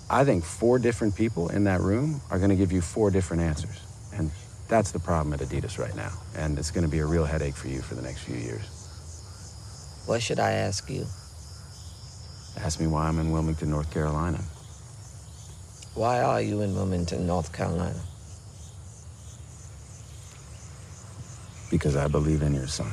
I 0.10 0.26
think 0.26 0.44
four 0.44 0.80
different 0.80 1.16
people 1.16 1.48
in 1.48 1.64
that 1.64 1.80
room 1.80 2.20
are 2.30 2.40
going 2.40 2.50
to 2.50 2.58
give 2.58 2.74
you 2.74 2.82
four 2.82 3.10
different 3.10 3.42
answers. 3.42 3.80
And 4.14 4.32
that's 4.74 4.92
the 4.92 5.00
problem 5.00 5.34
at 5.34 5.40
Adidas 5.40 5.78
right 5.78 5.96
now. 5.96 6.12
And 6.36 6.58
it's 6.58 6.72
going 6.72 6.84
to 6.84 6.90
be 6.90 7.00
a 7.00 7.06
real 7.06 7.26
headache 7.26 7.56
for 7.56 7.68
you 7.68 7.82
for 7.82 7.94
the 7.94 8.02
next 8.02 8.22
few 8.22 8.36
years. 8.36 8.66
What 10.08 10.22
should 10.22 10.40
I 10.40 10.52
ask 10.52 10.90
you? 10.90 11.06
Ask 12.58 12.80
me 12.80 12.88
why 12.88 13.08
I'm 13.08 13.20
in 13.20 13.32
Wilmington, 13.32 13.70
North 13.70 13.94
Carolina. 13.94 14.40
Why 15.94 16.22
are 16.22 16.42
you 16.42 16.62
in 16.62 16.74
Wilmington, 16.74 17.28
North 17.28 17.54
Carolina? 17.54 18.00
because 21.74 21.96
I 21.96 22.08
believe 22.08 22.44
in 22.44 22.54
your 22.54 22.68
son. 22.68 22.92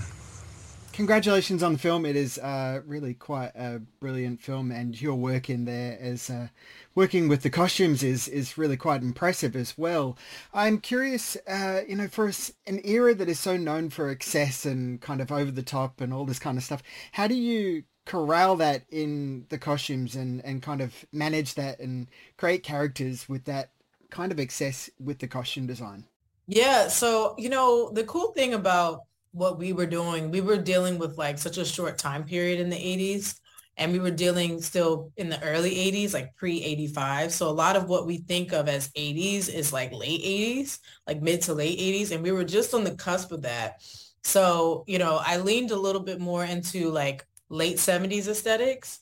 Congratulations 1.00 1.62
on 1.62 1.72
the 1.72 1.78
film. 1.78 2.04
It 2.04 2.14
is 2.14 2.36
uh, 2.36 2.82
really 2.84 3.14
quite 3.14 3.52
a 3.54 3.80
brilliant 4.00 4.38
film, 4.42 4.70
and 4.70 5.00
your 5.00 5.14
work 5.14 5.48
in 5.48 5.64
there 5.64 5.96
as 5.98 6.28
uh, 6.28 6.48
working 6.94 7.26
with 7.26 7.40
the 7.40 7.48
costumes 7.48 8.02
is 8.02 8.28
is 8.28 8.58
really 8.58 8.76
quite 8.76 9.00
impressive 9.00 9.56
as 9.56 9.78
well. 9.78 10.18
I'm 10.52 10.78
curious, 10.78 11.38
uh, 11.48 11.80
you 11.88 11.96
know, 11.96 12.06
for 12.06 12.30
an 12.66 12.82
era 12.84 13.14
that 13.14 13.30
is 13.30 13.40
so 13.40 13.56
known 13.56 13.88
for 13.88 14.10
excess 14.10 14.66
and 14.66 15.00
kind 15.00 15.22
of 15.22 15.32
over 15.32 15.50
the 15.50 15.62
top 15.62 16.02
and 16.02 16.12
all 16.12 16.26
this 16.26 16.38
kind 16.38 16.58
of 16.58 16.64
stuff, 16.64 16.82
how 17.12 17.26
do 17.26 17.34
you 17.34 17.84
corral 18.04 18.56
that 18.56 18.82
in 18.90 19.46
the 19.48 19.56
costumes 19.56 20.14
and 20.14 20.44
and 20.44 20.60
kind 20.60 20.82
of 20.82 21.06
manage 21.12 21.54
that 21.54 21.80
and 21.80 22.08
create 22.36 22.62
characters 22.62 23.26
with 23.26 23.46
that 23.46 23.70
kind 24.10 24.32
of 24.32 24.38
excess 24.38 24.90
with 25.02 25.20
the 25.20 25.28
costume 25.28 25.66
design? 25.66 26.04
Yeah. 26.46 26.88
So, 26.88 27.36
you 27.38 27.48
know, 27.48 27.90
the 27.90 28.04
cool 28.04 28.32
thing 28.32 28.52
about 28.52 29.04
what 29.32 29.58
we 29.58 29.72
were 29.72 29.86
doing, 29.86 30.30
we 30.30 30.40
were 30.40 30.56
dealing 30.56 30.98
with 30.98 31.18
like 31.18 31.38
such 31.38 31.58
a 31.58 31.64
short 31.64 31.98
time 31.98 32.24
period 32.24 32.60
in 32.60 32.70
the 32.70 32.76
80s. 32.76 33.38
And 33.76 33.92
we 33.92 33.98
were 33.98 34.10
dealing 34.10 34.60
still 34.60 35.10
in 35.16 35.30
the 35.30 35.42
early 35.42 35.70
80s, 35.70 36.12
like 36.12 36.36
pre-85. 36.36 37.30
So 37.30 37.48
a 37.48 37.50
lot 37.50 37.76
of 37.76 37.88
what 37.88 38.06
we 38.06 38.18
think 38.18 38.52
of 38.52 38.68
as 38.68 38.88
80s 38.90 39.48
is 39.48 39.72
like 39.72 39.92
late 39.92 40.20
80s, 40.20 40.78
like 41.06 41.22
mid 41.22 41.40
to 41.42 41.54
late 41.54 41.78
80s. 41.78 42.12
And 42.12 42.22
we 42.22 42.32
were 42.32 42.44
just 42.44 42.74
on 42.74 42.84
the 42.84 42.94
cusp 42.96 43.32
of 43.32 43.42
that. 43.42 43.80
So, 44.22 44.84
you 44.86 44.98
know, 44.98 45.20
I 45.24 45.38
leaned 45.38 45.70
a 45.70 45.76
little 45.76 46.02
bit 46.02 46.20
more 46.20 46.44
into 46.44 46.90
like 46.90 47.24
late 47.48 47.76
70s 47.76 48.28
aesthetics 48.28 49.00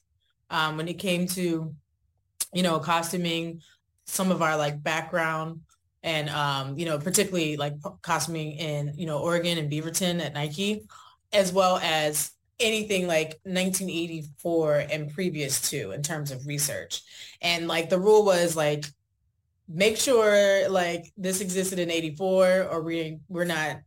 um, 0.51 0.77
when 0.77 0.87
it 0.87 0.99
came 0.99 1.27
to, 1.29 1.75
you 2.53 2.63
know, 2.63 2.79
costuming 2.79 3.63
some 4.05 4.31
of 4.31 4.43
our 4.43 4.57
like 4.57 4.83
background 4.83 5.61
and 6.03 6.29
um, 6.31 6.79
you 6.79 6.87
know, 6.87 6.99
particularly 6.99 7.57
like 7.57 7.75
costuming 8.03 8.53
in 8.53 8.93
you 8.97 9.07
know 9.07 9.19
Oregon 9.19 9.59
and 9.59 9.71
Beaverton 9.71 10.21
at 10.21 10.35
Nike, 10.35 10.87
as 11.33 11.53
well 11.53 11.79
as 11.83 12.33
anything 12.61 13.07
like 13.07 13.39
1984 13.45 14.87
and 14.91 15.13
previous 15.13 15.71
to 15.71 15.93
in 15.93 16.03
terms 16.03 16.31
of 16.31 16.47
research. 16.47 17.03
And 17.41 17.69
like 17.69 17.89
the 17.89 18.01
rule 18.01 18.25
was 18.25 18.57
like 18.57 18.85
make 19.69 19.97
sure 19.97 20.69
like 20.69 21.13
this 21.17 21.41
existed 21.41 21.79
in 21.79 21.91
84 21.91 22.69
or 22.71 22.83
we 22.83 23.19
we're 23.29 23.45
not 23.45 23.79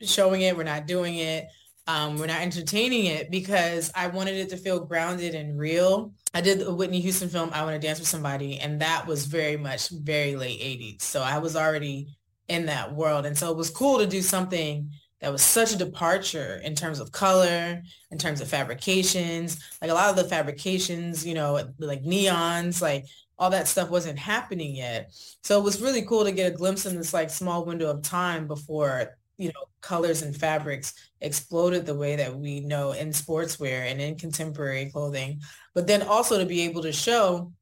showing 0.00 0.42
it, 0.42 0.56
we're 0.56 0.62
not 0.62 0.86
doing 0.86 1.16
it 1.16 1.48
um, 1.86 2.16
we're 2.16 2.26
not 2.26 2.40
entertaining 2.40 3.06
it 3.06 3.30
because 3.30 3.90
I 3.94 4.06
wanted 4.06 4.36
it 4.36 4.48
to 4.50 4.56
feel 4.56 4.84
grounded 4.84 5.34
and 5.34 5.58
real. 5.58 6.12
I 6.32 6.40
did 6.40 6.60
the 6.60 6.74
Whitney 6.74 7.00
Houston 7.00 7.28
film, 7.28 7.50
I 7.52 7.62
Want 7.62 7.80
to 7.80 7.86
Dance 7.86 7.98
with 7.98 8.08
Somebody, 8.08 8.58
and 8.58 8.80
that 8.80 9.06
was 9.06 9.26
very 9.26 9.56
much 9.56 9.90
very 9.90 10.34
late 10.34 10.60
80s. 10.60 11.02
So 11.02 11.20
I 11.20 11.38
was 11.38 11.56
already 11.56 12.08
in 12.48 12.66
that 12.66 12.94
world. 12.94 13.26
And 13.26 13.36
so 13.36 13.50
it 13.50 13.56
was 13.56 13.70
cool 13.70 13.98
to 13.98 14.06
do 14.06 14.22
something 14.22 14.90
that 15.20 15.32
was 15.32 15.42
such 15.42 15.72
a 15.72 15.78
departure 15.78 16.60
in 16.64 16.74
terms 16.74 17.00
of 17.00 17.12
color, 17.12 17.82
in 18.10 18.18
terms 18.18 18.40
of 18.40 18.48
fabrications. 18.48 19.58
Like 19.80 19.90
a 19.90 19.94
lot 19.94 20.10
of 20.10 20.16
the 20.16 20.24
fabrications, 20.24 21.26
you 21.26 21.34
know, 21.34 21.68
like 21.78 22.02
neons, 22.02 22.82
like 22.82 23.06
all 23.38 23.50
that 23.50 23.68
stuff 23.68 23.90
wasn't 23.90 24.18
happening 24.18 24.74
yet. 24.74 25.12
So 25.42 25.58
it 25.58 25.64
was 25.64 25.82
really 25.82 26.02
cool 26.02 26.24
to 26.24 26.32
get 26.32 26.52
a 26.52 26.56
glimpse 26.56 26.86
in 26.86 26.96
this 26.96 27.14
like 27.14 27.30
small 27.30 27.64
window 27.64 27.90
of 27.90 28.02
time 28.02 28.46
before 28.46 29.16
you 29.36 29.48
know, 29.48 29.64
colors 29.80 30.22
and 30.22 30.36
fabrics 30.36 30.94
exploded 31.20 31.86
the 31.86 31.94
way 31.94 32.16
that 32.16 32.34
we 32.34 32.60
know 32.60 32.92
in 32.92 33.08
sportswear 33.08 33.90
and 33.90 34.00
in 34.00 34.16
contemporary 34.16 34.90
clothing. 34.90 35.40
But 35.74 35.86
then 35.86 36.02
also 36.02 36.38
to 36.38 36.46
be 36.46 36.62
able 36.62 36.82
to 36.82 36.92
show 36.92 37.52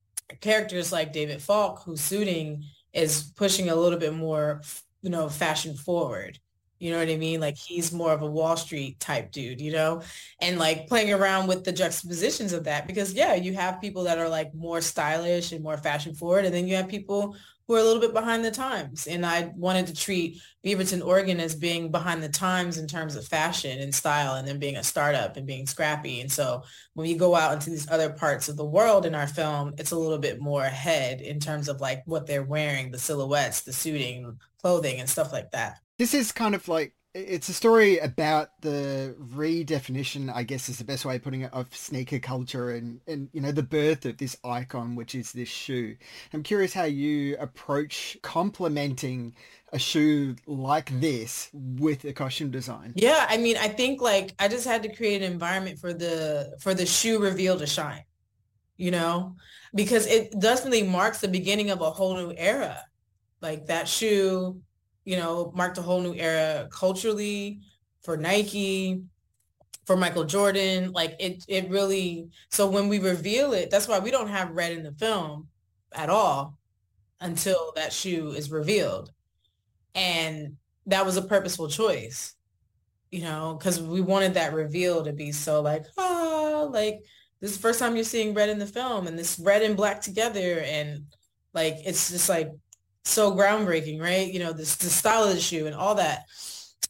characters 0.40 0.92
like 0.92 1.12
David 1.12 1.40
Falk, 1.40 1.82
whose 1.84 2.00
suiting 2.00 2.64
is 2.92 3.32
pushing 3.36 3.70
a 3.70 3.74
little 3.74 3.98
bit 3.98 4.14
more, 4.14 4.62
you 5.00 5.10
know, 5.10 5.28
fashion 5.28 5.74
forward. 5.74 6.38
You 6.78 6.90
know 6.90 6.98
what 6.98 7.08
I 7.08 7.16
mean? 7.16 7.40
Like 7.40 7.56
he's 7.56 7.92
more 7.92 8.12
of 8.12 8.22
a 8.22 8.26
Wall 8.26 8.56
Street 8.56 8.98
type 8.98 9.30
dude, 9.30 9.60
you 9.60 9.70
know? 9.70 10.02
And 10.40 10.58
like 10.58 10.88
playing 10.88 11.12
around 11.12 11.46
with 11.46 11.62
the 11.62 11.70
juxtapositions 11.70 12.52
of 12.52 12.64
that 12.64 12.88
because 12.88 13.12
yeah, 13.14 13.34
you 13.34 13.54
have 13.54 13.80
people 13.80 14.02
that 14.04 14.18
are 14.18 14.28
like 14.28 14.52
more 14.52 14.80
stylish 14.80 15.52
and 15.52 15.62
more 15.62 15.76
fashion 15.76 16.12
forward 16.12 16.44
and 16.44 16.52
then 16.52 16.66
you 16.66 16.74
have 16.74 16.88
people 16.88 17.36
who 17.66 17.74
are 17.74 17.78
a 17.78 17.82
little 17.82 18.00
bit 18.00 18.12
behind 18.12 18.44
the 18.44 18.50
times. 18.50 19.06
And 19.06 19.24
I 19.24 19.52
wanted 19.56 19.86
to 19.88 19.94
treat 19.94 20.40
Beaverton, 20.64 21.04
Oregon 21.04 21.40
as 21.40 21.54
being 21.54 21.90
behind 21.90 22.22
the 22.22 22.28
times 22.28 22.78
in 22.78 22.86
terms 22.86 23.16
of 23.16 23.26
fashion 23.26 23.78
and 23.78 23.94
style 23.94 24.34
and 24.34 24.46
then 24.46 24.58
being 24.58 24.76
a 24.76 24.82
startup 24.82 25.36
and 25.36 25.46
being 25.46 25.66
scrappy. 25.66 26.20
And 26.20 26.30
so 26.30 26.62
when 26.94 27.08
you 27.08 27.16
go 27.16 27.34
out 27.34 27.54
into 27.54 27.70
these 27.70 27.90
other 27.90 28.10
parts 28.10 28.48
of 28.48 28.56
the 28.56 28.64
world 28.64 29.06
in 29.06 29.14
our 29.14 29.26
film, 29.26 29.74
it's 29.78 29.92
a 29.92 29.98
little 29.98 30.18
bit 30.18 30.40
more 30.40 30.64
ahead 30.64 31.20
in 31.20 31.40
terms 31.40 31.68
of 31.68 31.80
like 31.80 32.02
what 32.06 32.26
they're 32.26 32.44
wearing, 32.44 32.90
the 32.90 32.98
silhouettes, 32.98 33.62
the 33.62 33.72
suiting, 33.72 34.38
clothing 34.60 35.00
and 35.00 35.08
stuff 35.08 35.32
like 35.32 35.50
that. 35.52 35.78
This 35.98 36.14
is 36.14 36.32
kind 36.32 36.54
of 36.54 36.68
like 36.68 36.94
it's 37.14 37.48
a 37.48 37.52
story 37.52 37.98
about 37.98 38.60
the 38.62 39.14
redefinition, 39.34 40.32
I 40.34 40.44
guess 40.44 40.68
is 40.68 40.78
the 40.78 40.84
best 40.84 41.04
way 41.04 41.16
of 41.16 41.22
putting 41.22 41.42
it, 41.42 41.52
of 41.52 41.74
sneaker 41.74 42.18
culture 42.18 42.70
and, 42.70 43.00
and, 43.06 43.28
you 43.32 43.40
know, 43.40 43.52
the 43.52 43.62
birth 43.62 44.06
of 44.06 44.16
this 44.16 44.36
icon, 44.44 44.94
which 44.94 45.14
is 45.14 45.32
this 45.32 45.48
shoe. 45.48 45.96
I'm 46.32 46.42
curious 46.42 46.72
how 46.72 46.84
you 46.84 47.36
approach 47.38 48.16
complementing 48.22 49.34
a 49.72 49.78
shoe 49.78 50.36
like 50.46 51.00
this 51.00 51.50
with 51.52 52.04
a 52.04 52.12
costume 52.12 52.50
design. 52.50 52.92
Yeah, 52.96 53.26
I 53.28 53.36
mean, 53.36 53.56
I 53.58 53.68
think 53.68 54.00
like 54.00 54.34
I 54.38 54.48
just 54.48 54.66
had 54.66 54.82
to 54.84 54.94
create 54.94 55.22
an 55.22 55.32
environment 55.32 55.78
for 55.78 55.92
the 55.92 56.56
for 56.60 56.74
the 56.74 56.86
shoe 56.86 57.18
reveal 57.18 57.58
to 57.58 57.66
shine, 57.66 58.04
you 58.76 58.90
know, 58.90 59.36
because 59.74 60.06
it 60.06 60.38
definitely 60.38 60.82
marks 60.82 61.20
the 61.20 61.28
beginning 61.28 61.70
of 61.70 61.80
a 61.80 61.90
whole 61.90 62.16
new 62.16 62.34
era. 62.36 62.84
Like 63.40 63.66
that 63.66 63.88
shoe 63.88 64.60
you 65.04 65.16
know, 65.16 65.52
marked 65.54 65.78
a 65.78 65.82
whole 65.82 66.00
new 66.00 66.14
era 66.14 66.68
culturally 66.70 67.60
for 68.02 68.16
Nike, 68.16 69.02
for 69.84 69.96
Michael 69.96 70.24
Jordan. 70.24 70.92
Like 70.92 71.16
it, 71.18 71.44
it 71.48 71.68
really, 71.70 72.28
so 72.50 72.68
when 72.68 72.88
we 72.88 72.98
reveal 72.98 73.52
it, 73.52 73.70
that's 73.70 73.88
why 73.88 73.98
we 73.98 74.10
don't 74.10 74.28
have 74.28 74.50
red 74.50 74.72
in 74.72 74.82
the 74.82 74.92
film 74.92 75.48
at 75.92 76.10
all 76.10 76.56
until 77.20 77.72
that 77.76 77.92
shoe 77.92 78.30
is 78.30 78.50
revealed. 78.50 79.10
And 79.94 80.56
that 80.86 81.04
was 81.06 81.16
a 81.16 81.22
purposeful 81.22 81.68
choice, 81.68 82.34
you 83.10 83.22
know, 83.22 83.56
because 83.58 83.80
we 83.80 84.00
wanted 84.00 84.34
that 84.34 84.54
reveal 84.54 85.04
to 85.04 85.12
be 85.12 85.32
so 85.32 85.60
like, 85.60 85.84
ah, 85.98 86.68
like 86.70 87.00
this 87.40 87.50
is 87.50 87.56
the 87.56 87.62
first 87.62 87.78
time 87.78 87.94
you're 87.94 88.04
seeing 88.04 88.34
red 88.34 88.48
in 88.48 88.58
the 88.58 88.66
film 88.66 89.06
and 89.06 89.18
this 89.18 89.38
red 89.38 89.62
and 89.62 89.76
black 89.76 90.00
together. 90.00 90.60
And 90.60 91.04
like, 91.54 91.76
it's 91.84 92.10
just 92.10 92.28
like 92.28 92.50
so 93.04 93.32
groundbreaking, 93.32 94.00
right? 94.00 94.32
You 94.32 94.40
know, 94.40 94.52
this 94.52 94.76
the 94.76 94.90
style 94.90 95.24
of 95.24 95.34
the 95.34 95.40
shoe 95.40 95.66
and 95.66 95.74
all 95.74 95.96
that 95.96 96.24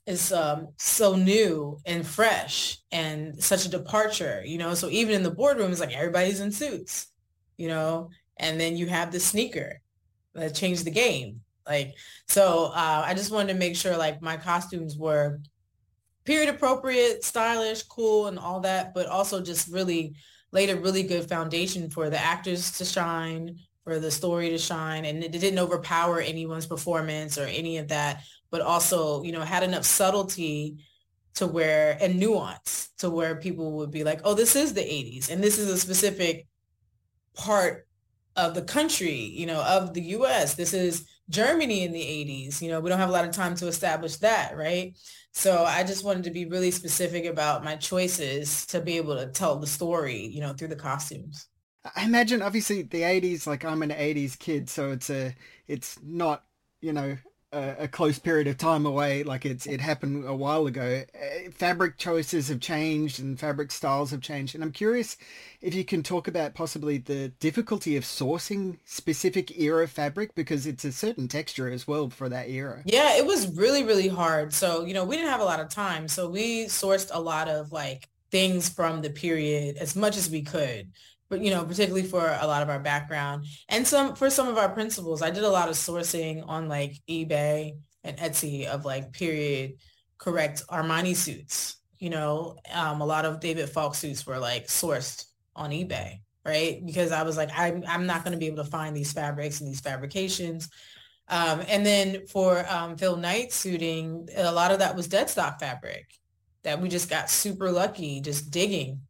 is 0.06 0.32
um, 0.32 0.68
so 0.78 1.14
new 1.14 1.78
and 1.86 2.06
fresh 2.06 2.78
and 2.90 3.42
such 3.42 3.66
a 3.66 3.70
departure, 3.70 4.42
you 4.44 4.58
know. 4.58 4.74
So 4.74 4.88
even 4.90 5.14
in 5.14 5.22
the 5.22 5.30
boardroom, 5.30 5.70
it's 5.70 5.80
like 5.80 5.96
everybody's 5.96 6.40
in 6.40 6.52
suits, 6.52 7.08
you 7.56 7.68
know, 7.68 8.10
and 8.36 8.60
then 8.60 8.76
you 8.76 8.86
have 8.86 9.12
the 9.12 9.20
sneaker 9.20 9.80
that 10.34 10.54
changed 10.54 10.84
the 10.84 10.90
game. 10.90 11.40
Like, 11.66 11.94
so 12.26 12.66
uh, 12.74 13.04
I 13.06 13.14
just 13.14 13.30
wanted 13.30 13.52
to 13.52 13.58
make 13.58 13.76
sure 13.76 13.96
like 13.96 14.20
my 14.20 14.36
costumes 14.36 14.96
were 14.98 15.40
period 16.24 16.48
appropriate, 16.48 17.24
stylish, 17.24 17.82
cool, 17.84 18.26
and 18.26 18.38
all 18.38 18.60
that, 18.60 18.94
but 18.94 19.06
also 19.06 19.40
just 19.40 19.68
really 19.68 20.14
laid 20.50 20.70
a 20.70 20.76
really 20.76 21.02
good 21.02 21.28
foundation 21.28 21.90
for 21.90 22.10
the 22.10 22.18
actors 22.18 22.72
to 22.72 22.84
shine, 22.84 23.56
for 23.84 23.98
the 23.98 24.10
story 24.10 24.50
to 24.50 24.58
shine 24.58 25.04
and 25.04 25.22
it 25.24 25.32
didn't 25.32 25.58
overpower 25.58 26.20
anyone's 26.20 26.66
performance 26.66 27.36
or 27.36 27.44
any 27.46 27.78
of 27.78 27.88
that 27.88 28.22
but 28.50 28.60
also 28.60 29.22
you 29.24 29.32
know 29.32 29.40
had 29.40 29.62
enough 29.62 29.84
subtlety 29.84 30.76
to 31.34 31.46
where 31.46 31.96
and 32.00 32.18
nuance 32.18 32.90
to 32.98 33.10
where 33.10 33.36
people 33.36 33.72
would 33.72 33.90
be 33.90 34.04
like 34.04 34.20
oh 34.24 34.34
this 34.34 34.54
is 34.54 34.74
the 34.74 34.80
80s 34.80 35.30
and 35.30 35.42
this 35.42 35.58
is 35.58 35.68
a 35.68 35.78
specific 35.78 36.46
part 37.34 37.86
of 38.36 38.54
the 38.54 38.62
country 38.62 39.14
you 39.14 39.46
know 39.46 39.62
of 39.62 39.94
the 39.94 40.02
US 40.02 40.54
this 40.54 40.74
is 40.74 41.06
Germany 41.28 41.84
in 41.84 41.92
the 41.92 42.00
80s 42.00 42.60
you 42.60 42.70
know 42.70 42.80
we 42.80 42.88
don't 42.88 42.98
have 42.98 43.08
a 43.08 43.12
lot 43.12 43.24
of 43.24 43.32
time 43.34 43.54
to 43.56 43.66
establish 43.66 44.16
that 44.18 44.56
right? 44.56 44.96
So 45.34 45.64
I 45.64 45.82
just 45.82 46.04
wanted 46.04 46.24
to 46.24 46.30
be 46.30 46.44
really 46.44 46.70
specific 46.70 47.24
about 47.24 47.64
my 47.64 47.76
choices 47.76 48.66
to 48.66 48.82
be 48.82 48.98
able 48.98 49.16
to 49.16 49.28
tell 49.28 49.58
the 49.58 49.66
story 49.66 50.26
you 50.26 50.40
know 50.40 50.52
through 50.52 50.68
the 50.68 50.76
costumes 50.76 51.48
I 51.84 52.04
imagine 52.04 52.42
obviously 52.42 52.82
the 52.82 53.02
80s 53.02 53.46
like 53.46 53.64
I'm 53.64 53.82
an 53.82 53.90
80s 53.90 54.38
kid 54.38 54.70
so 54.70 54.92
it's 54.92 55.10
a 55.10 55.34
it's 55.66 55.98
not 56.02 56.44
you 56.80 56.92
know 56.92 57.16
a, 57.52 57.76
a, 57.80 57.88
close 57.88 58.18
period 58.18 58.46
of 58.46 58.56
time 58.56 58.86
away 58.86 59.24
like 59.24 59.44
it's 59.44 59.66
it 59.66 59.80
happened 59.80 60.24
a 60.24 60.34
while 60.34 60.66
ago 60.66 61.02
uh, 61.14 61.50
fabric 61.50 61.98
choices 61.98 62.48
have 62.48 62.60
changed 62.60 63.20
and 63.20 63.38
fabric 63.38 63.70
styles 63.70 64.10
have 64.10 64.20
changed 64.20 64.54
and 64.54 64.64
I'm 64.64 64.72
curious 64.72 65.16
if 65.60 65.74
you 65.74 65.84
can 65.84 66.02
talk 66.02 66.28
about 66.28 66.54
possibly 66.54 66.98
the 66.98 67.28
difficulty 67.40 67.96
of 67.96 68.04
sourcing 68.04 68.78
specific 68.84 69.58
era 69.58 69.86
fabric 69.86 70.34
because 70.34 70.66
it's 70.66 70.84
a 70.84 70.92
certain 70.92 71.28
texture 71.28 71.68
as 71.68 71.86
well 71.86 72.08
for 72.08 72.28
that 72.28 72.48
era. 72.48 72.82
Yeah, 72.86 73.16
it 73.16 73.26
was 73.26 73.48
really 73.56 73.84
really 73.84 74.08
hard. 74.08 74.54
So, 74.54 74.84
you 74.84 74.94
know, 74.94 75.04
we 75.04 75.16
didn't 75.16 75.30
have 75.30 75.40
a 75.40 75.44
lot 75.44 75.60
of 75.60 75.68
time. 75.68 76.08
So 76.08 76.30
we 76.30 76.66
sourced 76.66 77.10
a 77.12 77.20
lot 77.20 77.48
of 77.48 77.72
like 77.72 78.08
things 78.30 78.68
from 78.68 79.02
the 79.02 79.10
period 79.10 79.76
as 79.76 79.94
much 79.94 80.16
as 80.16 80.30
we 80.30 80.42
could 80.42 80.90
but 81.32 81.40
you 81.40 81.50
know, 81.50 81.64
particularly 81.64 82.06
for 82.06 82.36
a 82.42 82.46
lot 82.46 82.62
of 82.62 82.68
our 82.68 82.78
background 82.78 83.46
and 83.70 83.86
some 83.86 84.14
for 84.14 84.28
some 84.28 84.48
of 84.48 84.58
our 84.58 84.68
principles. 84.68 85.22
I 85.22 85.30
did 85.30 85.44
a 85.44 85.48
lot 85.48 85.70
of 85.70 85.76
sourcing 85.76 86.46
on 86.46 86.68
like 86.68 87.00
eBay 87.08 87.72
and 88.04 88.18
Etsy 88.18 88.66
of 88.66 88.84
like 88.84 89.14
period 89.14 89.78
correct 90.18 90.62
Armani 90.68 91.16
suits. 91.16 91.78
You 91.98 92.10
know, 92.10 92.58
um, 92.70 93.00
a 93.00 93.06
lot 93.06 93.24
of 93.24 93.40
David 93.40 93.70
Falk 93.70 93.94
suits 93.94 94.26
were 94.26 94.38
like 94.38 94.66
sourced 94.66 95.24
on 95.56 95.70
eBay, 95.70 96.20
right? 96.44 96.84
Because 96.84 97.12
I 97.12 97.22
was 97.22 97.38
like, 97.38 97.48
I'm, 97.56 97.82
I'm 97.88 98.04
not 98.04 98.24
going 98.24 98.32
to 98.32 98.38
be 98.38 98.48
able 98.48 98.62
to 98.62 98.70
find 98.70 98.94
these 98.94 99.14
fabrics 99.14 99.62
and 99.62 99.70
these 99.70 99.80
fabrications. 99.80 100.68
Um, 101.28 101.62
and 101.66 101.86
then 101.86 102.26
for 102.26 102.62
um, 102.68 102.98
Phil 102.98 103.16
Knight 103.16 103.54
suiting, 103.54 104.28
a 104.36 104.52
lot 104.52 104.70
of 104.70 104.80
that 104.80 104.94
was 104.94 105.08
dead 105.08 105.30
stock 105.30 105.60
fabric 105.60 106.12
that 106.62 106.78
we 106.78 106.90
just 106.90 107.08
got 107.08 107.30
super 107.30 107.72
lucky 107.72 108.20
just 108.20 108.50
digging 108.50 109.00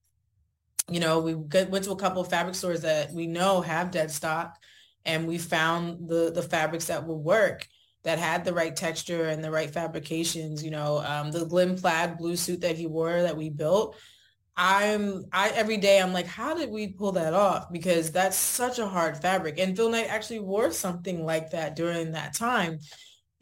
you 0.89 1.01
know, 1.01 1.21
we 1.21 1.35
went 1.35 1.85
to 1.85 1.93
a 1.93 1.97
couple 1.97 2.23
of 2.23 2.29
fabric 2.29 2.55
stores 2.55 2.83
that 2.83 3.13
we 3.13 3.27
know 3.27 3.61
have 3.61 3.91
dead 3.91 4.11
stock 4.11 4.59
and 5.05 5.27
we 5.27 5.39
found 5.39 6.09
the, 6.09 6.31
the 6.33 6.43
fabrics 6.43 6.87
that 6.87 7.07
will 7.07 7.23
work 7.23 7.67
that 8.05 8.19
had 8.19 8.45
the 8.45 8.53
right 8.53 8.75
texture 8.75 9.29
and 9.29 9.45
the 9.45 9.51
right 9.51 9.71
fabrications, 9.71 10.65
you 10.65 10.71
know, 10.71 10.99
um, 11.07 11.31
the 11.31 11.47
Glen 11.47 11.79
plaid 11.79 12.19
blue 12.19 12.37
suit 12.37 12.63
that 12.63 12.77
he 12.77 12.87
wore 12.87 13.23
that 13.23 13.37
we 13.37 13.49
built. 13.49 13.97
I'm 14.57 15.25
I 15.33 15.49
every 15.51 15.79
day 15.79 16.01
I'm 16.01 16.13
like, 16.13 16.27
how 16.27 16.55
did 16.55 16.71
we 16.71 16.89
pull 16.89 17.13
that 17.13 17.33
off? 17.33 17.73
Because 17.73 18.11
that's 18.11 18.37
such 18.37 18.79
a 18.79 18.87
hard 18.87 19.17
fabric. 19.17 19.59
And 19.59 19.75
Phil 19.77 19.89
Knight 19.89 20.09
actually 20.11 20.41
wore 20.41 20.71
something 20.73 21.25
like 21.25 21.51
that 21.53 21.75
during 21.75 22.13
that 22.13 22.35
time 22.35 22.79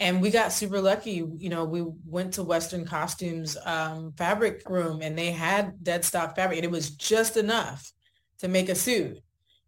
and 0.00 0.22
we 0.22 0.30
got 0.30 0.50
super 0.50 0.80
lucky. 0.80 1.22
You 1.38 1.50
know, 1.50 1.64
we 1.64 1.84
went 2.06 2.32
to 2.34 2.42
Western 2.42 2.86
Costumes 2.86 3.56
um, 3.66 4.12
fabric 4.16 4.68
room 4.68 5.02
and 5.02 5.16
they 5.16 5.30
had 5.30 5.84
dead 5.84 6.04
stock 6.06 6.34
fabric 6.34 6.56
and 6.56 6.64
it 6.64 6.70
was 6.70 6.90
just 6.90 7.36
enough 7.36 7.92
to 8.38 8.48
make 8.48 8.70
a 8.70 8.74
suit. 8.74 9.18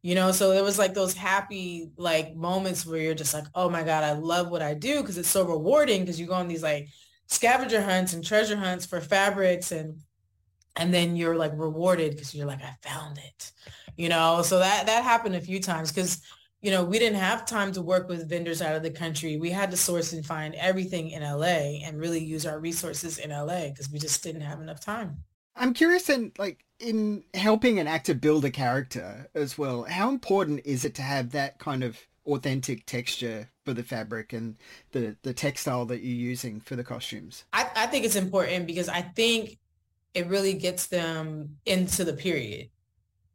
You 0.00 0.16
know, 0.16 0.32
so 0.32 0.50
it 0.50 0.64
was 0.64 0.78
like 0.78 0.94
those 0.94 1.14
happy 1.14 1.90
like 1.96 2.34
moments 2.34 2.84
where 2.84 2.98
you're 2.98 3.14
just 3.14 3.34
like, 3.34 3.44
oh 3.54 3.68
my 3.68 3.84
God, 3.84 4.02
I 4.02 4.12
love 4.12 4.50
what 4.50 4.62
I 4.62 4.74
do 4.74 5.00
because 5.00 5.18
it's 5.18 5.28
so 5.28 5.46
rewarding 5.46 6.00
because 6.00 6.18
you 6.18 6.26
go 6.26 6.32
on 6.32 6.48
these 6.48 6.62
like 6.62 6.88
scavenger 7.26 7.82
hunts 7.82 8.14
and 8.14 8.24
treasure 8.24 8.56
hunts 8.56 8.84
for 8.86 9.00
fabrics 9.00 9.70
and 9.70 9.98
and 10.76 10.92
then 10.92 11.14
you're 11.14 11.36
like 11.36 11.52
rewarded 11.54 12.12
because 12.12 12.34
you're 12.34 12.46
like, 12.46 12.62
I 12.62 12.74
found 12.80 13.18
it. 13.18 13.52
You 13.96 14.08
know, 14.08 14.40
so 14.42 14.58
that 14.58 14.86
that 14.86 15.04
happened 15.04 15.36
a 15.36 15.40
few 15.40 15.60
times 15.60 15.92
because 15.92 16.22
you 16.62 16.70
know, 16.70 16.84
we 16.84 16.98
didn't 16.98 17.18
have 17.18 17.44
time 17.44 17.72
to 17.72 17.82
work 17.82 18.08
with 18.08 18.28
vendors 18.28 18.62
out 18.62 18.76
of 18.76 18.84
the 18.84 18.90
country. 18.90 19.36
We 19.36 19.50
had 19.50 19.72
to 19.72 19.76
source 19.76 20.12
and 20.12 20.24
find 20.24 20.54
everything 20.54 21.10
in 21.10 21.22
LA 21.22 21.82
and 21.84 21.98
really 21.98 22.24
use 22.24 22.46
our 22.46 22.58
resources 22.58 23.18
in 23.18 23.30
LA 23.30 23.68
because 23.68 23.90
we 23.90 23.98
just 23.98 24.22
didn't 24.22 24.42
have 24.42 24.60
enough 24.60 24.80
time. 24.80 25.24
I'm 25.56 25.74
curious 25.74 26.08
in 26.08 26.32
like 26.38 26.64
in 26.78 27.24
helping 27.34 27.78
an 27.78 27.88
actor 27.88 28.14
build 28.14 28.44
a 28.44 28.50
character 28.50 29.28
as 29.34 29.58
well. 29.58 29.82
How 29.82 30.08
important 30.08 30.62
is 30.64 30.84
it 30.84 30.94
to 30.94 31.02
have 31.02 31.32
that 31.32 31.58
kind 31.58 31.82
of 31.82 31.98
authentic 32.26 32.86
texture 32.86 33.50
for 33.64 33.74
the 33.74 33.82
fabric 33.82 34.32
and 34.32 34.56
the 34.92 35.16
the 35.22 35.34
textile 35.34 35.84
that 35.86 36.00
you're 36.00 36.16
using 36.16 36.60
for 36.60 36.76
the 36.76 36.84
costumes? 36.84 37.44
I, 37.52 37.68
I 37.74 37.86
think 37.86 38.04
it's 38.04 38.16
important 38.16 38.68
because 38.68 38.88
I 38.88 39.02
think 39.02 39.58
it 40.14 40.28
really 40.28 40.54
gets 40.54 40.86
them 40.86 41.56
into 41.66 42.04
the 42.04 42.12
period 42.12 42.68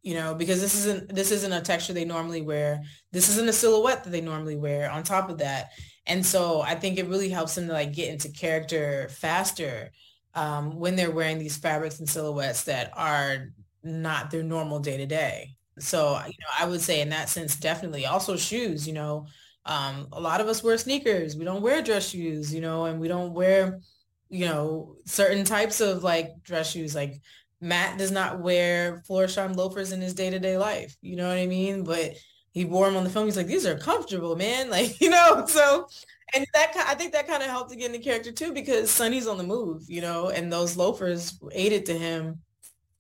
you 0.08 0.14
know, 0.14 0.34
because 0.34 0.62
this 0.62 0.74
isn't 0.74 1.14
this 1.14 1.32
isn't 1.32 1.52
a 1.52 1.60
texture 1.60 1.92
they 1.92 2.06
normally 2.06 2.42
wear. 2.42 2.82
This 3.12 3.28
isn't 3.28 3.50
a 3.50 3.52
silhouette 3.52 4.06
that 4.06 4.12
they 4.12 4.22
normally 4.22 4.56
wear 4.56 4.90
on 4.90 5.04
top 5.04 5.30
of 5.30 5.40
that. 5.40 5.72
And 6.06 6.26
so 6.26 6.62
I 6.62 6.76
think 6.76 6.98
it 6.98 7.10
really 7.10 7.28
helps 7.28 7.56
them 7.56 7.68
to 7.68 7.74
like 7.74 7.92
get 7.92 8.14
into 8.14 8.32
character 8.32 9.10
faster 9.10 9.92
um, 10.34 10.78
when 10.78 10.96
they're 10.96 11.12
wearing 11.12 11.40
these 11.40 11.58
fabrics 11.58 12.00
and 12.00 12.08
silhouettes 12.08 12.64
that 12.64 12.94
are 12.96 13.50
not 13.84 14.32
their 14.32 14.44
normal 14.44 14.80
day 14.80 14.96
to 14.96 15.06
day. 15.06 15.58
So, 15.78 16.18
you 16.26 16.38
know, 16.40 16.54
I 16.58 16.66
would 16.70 16.80
say 16.80 17.02
in 17.02 17.10
that 17.10 17.28
sense, 17.28 17.58
definitely 17.58 18.06
also 18.06 18.38
shoes, 18.38 18.88
you 18.88 18.94
know, 18.94 19.26
um, 19.66 20.08
a 20.14 20.22
lot 20.22 20.40
of 20.40 20.48
us 20.48 20.64
wear 20.64 20.78
sneakers. 20.78 21.36
We 21.36 21.44
don't 21.44 21.62
wear 21.62 21.82
dress 21.82 22.12
shoes, 22.12 22.54
you 22.54 22.62
know, 22.62 22.86
and 22.86 23.02
we 23.02 23.10
don't 23.10 23.34
wear, 23.34 23.82
you 24.30 24.46
know, 24.46 24.96
certain 25.06 25.44
types 25.44 25.82
of 25.82 26.02
like 26.02 26.30
dress 26.44 26.72
shoes, 26.72 26.96
like 26.96 27.20
Matt 27.60 27.98
does 27.98 28.12
not 28.12 28.40
wear 28.40 29.04
Florsheim 29.10 29.56
loafers 29.56 29.92
in 29.92 30.02
his 30.02 30.14
day-to-day 30.14 30.58
life. 30.58 30.96
You 31.02 31.16
know 31.16 31.28
what 31.28 31.38
I 31.38 31.48
mean? 31.48 31.84
But 31.84 32.14
he 32.52 32.66
wore 32.66 32.86
them 32.86 32.98
on 32.98 33.04
the 33.04 33.10
film. 33.10 33.26
He's 33.26 33.38
like, 33.38 33.48
these 33.48 33.66
are 33.66 33.78
comfortable, 33.78 34.36
man. 34.36 34.70
Like, 34.78 35.00
you 35.02 35.10
know, 35.10 35.46
so, 35.48 35.88
and 36.34 36.46
that, 36.54 36.74
I 36.88 36.94
think 36.96 37.14
that 37.14 37.28
kind 37.28 37.42
of 37.42 37.50
helped 37.50 37.72
to 37.72 37.76
get 37.76 37.94
into 37.94 38.04
character 38.04 38.32
too, 38.32 38.54
because 38.54 38.92
Sonny's 38.92 39.28
on 39.28 39.38
the 39.38 39.44
move, 39.44 39.84
you 39.88 40.02
know, 40.02 40.30
and 40.30 40.52
those 40.52 40.78
loafers 40.78 41.40
aided 41.52 41.86
to 41.88 41.94
him 41.98 42.40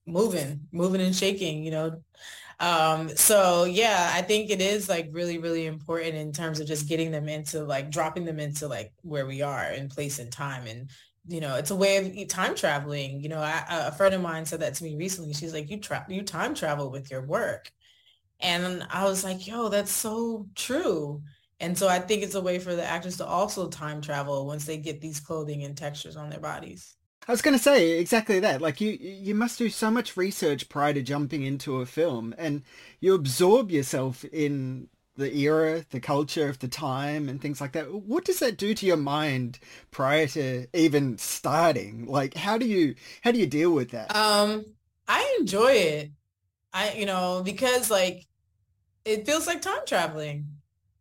moving, 0.06 0.62
moving 0.72 1.02
and 1.02 1.16
shaking, 1.16 1.64
you 1.64 1.72
know. 1.72 2.02
Um, 2.60 3.10
so 3.10 3.66
yeah, 3.66 4.10
I 4.14 4.24
think 4.24 4.50
it 4.50 4.62
is 4.62 4.90
like 4.90 5.10
really, 5.12 5.38
really 5.38 5.68
important 5.68 6.16
in 6.16 6.32
terms 6.32 6.60
of 6.60 6.68
just 6.68 6.88
getting 6.88 7.12
them 7.12 7.30
into 7.30 7.64
like 7.64 7.92
dropping 7.92 8.26
them 8.26 8.40
into 8.40 8.68
like 8.68 8.92
where 9.04 9.28
we 9.28 9.44
are 9.44 9.66
in 9.66 9.90
place 9.90 10.18
and 10.18 10.32
time. 10.32 10.66
And, 10.66 10.90
you 11.28 11.42
know, 11.42 11.56
it's 11.56 11.72
a 11.72 11.76
way 11.76 11.98
of 11.98 12.28
time 12.28 12.56
traveling. 12.56 13.22
You 13.22 13.30
know, 13.30 13.40
I, 13.40 13.64
a 13.70 13.92
friend 13.92 14.16
of 14.16 14.22
mine 14.22 14.46
said 14.46 14.62
that 14.62 14.76
to 14.76 14.84
me 14.84 14.96
recently. 14.96 15.34
She's 15.34 15.54
like, 15.54 15.70
you 15.70 15.80
tra- 15.80 16.06
you 16.08 16.24
time 16.24 16.56
travel 16.56 16.90
with 16.92 17.12
your 17.12 17.26
work. 17.26 17.72
And 18.40 18.86
I 18.90 19.04
was 19.06 19.24
like, 19.24 19.48
yo, 19.48 19.70
that's 19.70 19.92
so 19.92 20.48
true. 20.56 21.22
And 21.60 21.78
so 21.78 21.88
I 21.88 22.00
think 22.00 22.22
it's 22.22 22.36
a 22.36 22.42
way 22.42 22.60
for 22.60 22.76
the 22.76 22.86
actors 22.86 23.18
to 23.18 23.26
also 23.26 23.68
time 23.68 24.02
travel 24.02 24.46
once 24.46 24.66
they 24.66 24.78
get 24.78 25.02
these 25.02 25.20
clothing 25.20 25.64
and 25.64 25.76
textures 25.76 26.16
on 26.16 26.30
their 26.30 26.40
bodies. 26.40 26.96
I 27.28 27.32
was 27.32 27.42
going 27.42 27.58
to 27.58 27.64
say 27.64 28.00
exactly 28.00 28.40
that. 28.40 28.62
Like 28.62 28.80
you, 28.80 28.92
you 28.92 29.36
must 29.36 29.58
do 29.58 29.70
so 29.70 29.92
much 29.92 30.16
research 30.16 30.70
prior 30.70 30.94
to 30.94 31.02
jumping 31.02 31.44
into 31.44 31.82
a 31.82 31.86
film, 31.86 32.34
and 32.38 32.64
you 33.02 33.16
absorb 33.16 33.70
yourself 33.70 34.24
in 34.26 34.88
the 35.18 35.36
era, 35.36 35.84
the 35.90 36.00
culture 36.00 36.48
of 36.48 36.60
the 36.60 36.68
time, 36.68 37.28
and 37.28 37.42
things 37.42 37.60
like 37.60 37.74
that. 37.74 37.92
What 37.92 38.26
does 38.26 38.40
that 38.40 38.58
do 38.58 38.74
to 38.74 38.86
your 38.86 38.98
mind 38.98 39.60
prior 39.92 40.28
to 40.28 40.68
even 40.74 41.18
starting? 41.18 42.06
Like, 42.06 42.36
how 42.36 42.58
do 42.58 42.66
you 42.66 42.96
how 43.22 43.32
do 43.32 43.40
you 43.40 43.48
deal 43.48 43.72
with 43.72 43.92
that? 43.92 44.16
Um, 44.16 44.66
I 45.08 45.38
enjoy 45.40 45.72
it. 45.72 46.12
I, 46.74 46.94
you 46.94 47.06
know, 47.06 47.42
because 47.44 47.90
like 47.90 48.26
it 49.06 49.26
feels 49.26 49.48
like 49.48 49.62
time 49.62 49.86
traveling. 49.86 50.48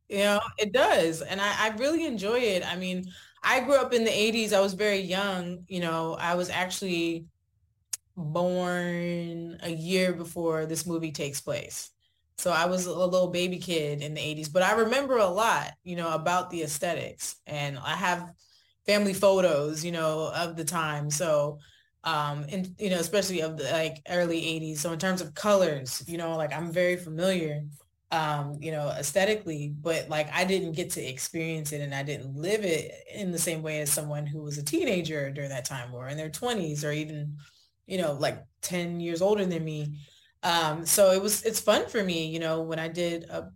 You 0.09 0.19
know, 0.19 0.41
it 0.59 0.73
does. 0.73 1.21
And 1.23 1.41
I, 1.41 1.67
I 1.67 1.69
really 1.77 2.07
enjoy 2.07 2.39
it. 2.39 2.65
I 2.65 2.77
mean, 2.77 3.05
I 3.43 3.61
grew 3.61 3.77
up 3.77 3.93
in 3.93 4.05
the 4.05 4.11
80s. 4.11 4.53
I 4.53 4.61
was 4.61 4.75
very 4.75 5.01
young. 5.01 5.65
You 5.69 5.81
know, 5.81 6.17
I 6.19 6.35
was 6.37 6.49
actually 6.49 7.27
born 8.17 9.59
a 9.63 9.71
year 9.71 10.13
before 10.13 10.67
this 10.67 10.87
movie 10.87 11.13
takes 11.13 11.41
place. 11.41 11.91
So 12.39 12.51
I 12.51 12.67
was 12.67 12.87
a 12.87 12.95
little 12.95 13.29
baby 13.29 13.59
kid 13.59 14.03
in 14.03 14.15
the 14.15 14.21
80s, 14.21 14.49
but 14.49 14.63
I 14.63 14.73
remember 14.73 15.17
a 15.17 15.27
lot, 15.27 15.73
you 15.85 15.97
know, 15.97 16.13
about 16.13 16.51
the 16.51 16.63
aesthetics. 16.63 17.37
And 17.47 17.79
I 17.79 17.95
have 17.95 18.31
family 18.87 19.15
photos, 19.15 19.85
you 19.85 19.93
know, 19.93 20.31
of 20.35 20.57
the 20.57 20.65
time. 20.65 21.11
So 21.11 21.59
um 22.05 22.47
and 22.51 22.69
you 22.79 22.89
know 22.89 22.99
especially 23.01 23.41
of 23.43 23.57
the 23.57 23.65
like 23.65 23.97
early 24.11 24.39
80s 24.47 24.81
so 24.81 24.93
in 24.93 24.99
terms 24.99 25.21
of 25.21 25.35
colors 25.35 26.05
you 26.07 26.17
know 26.19 26.37
like 26.37 26.53
i'm 26.53 26.71
very 26.71 26.97
familiar 26.97 27.63
um 28.13 28.57
you 28.61 28.71
know 28.71 28.89
aesthetically 28.91 29.75
but 29.81 30.09
like 30.09 30.33
i 30.33 30.45
didn't 30.45 30.73
get 30.73 30.91
to 30.91 31.03
experience 31.03 31.73
it 31.73 31.81
and 31.81 31.93
i 31.93 32.05
didn't 32.05 32.37
live 32.37 32.65
it 32.65 32.93
in 33.13 33.33
the 33.33 33.39
same 33.39 33.61
way 33.61 33.81
as 33.81 33.91
someone 33.91 34.25
who 34.25 34.41
was 34.43 34.57
a 34.57 34.63
teenager 34.63 35.31
during 35.33 35.51
that 35.51 35.65
time 35.65 35.93
or 35.93 36.07
in 36.07 36.17
their 36.17 36.31
20s 36.31 36.85
or 36.85 36.93
even 36.93 37.37
you 37.87 37.99
know 37.99 38.13
like 38.13 38.45
10 38.63 39.01
years 39.01 39.21
older 39.21 39.45
than 39.45 39.65
me 39.65 39.99
um 40.43 40.85
so 40.87 41.11
it 41.11 41.23
was 41.23 41.43
it's 41.45 41.61
fun 41.61 41.87
for 41.89 42.03
me 42.03 42.27
you 42.27 42.39
know 42.39 42.63
when 42.63 42.79
i 42.79 42.89
did 42.89 43.25
a 43.25 43.51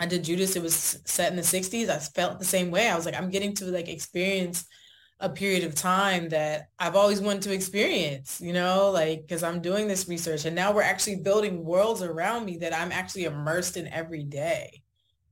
I 0.00 0.06
did 0.06 0.24
Judas. 0.24 0.56
It 0.56 0.62
was 0.62 1.00
set 1.04 1.30
in 1.30 1.36
the 1.36 1.42
60s. 1.42 1.88
I 1.88 1.98
felt 1.98 2.38
the 2.38 2.44
same 2.44 2.70
way. 2.70 2.88
I 2.88 2.96
was 2.96 3.06
like, 3.06 3.14
I'm 3.14 3.30
getting 3.30 3.54
to 3.56 3.66
like 3.66 3.88
experience 3.88 4.66
a 5.20 5.28
period 5.28 5.64
of 5.64 5.74
time 5.74 6.28
that 6.30 6.68
I've 6.78 6.96
always 6.96 7.20
wanted 7.20 7.42
to 7.42 7.52
experience, 7.54 8.40
you 8.40 8.52
know, 8.52 8.90
like 8.90 9.22
because 9.22 9.42
I'm 9.42 9.62
doing 9.62 9.86
this 9.86 10.08
research 10.08 10.44
and 10.44 10.56
now 10.56 10.72
we're 10.72 10.82
actually 10.82 11.16
building 11.16 11.64
worlds 11.64 12.02
around 12.02 12.44
me 12.44 12.58
that 12.58 12.74
I'm 12.74 12.90
actually 12.92 13.24
immersed 13.24 13.76
in 13.76 13.86
every 13.88 14.24
day. 14.24 14.82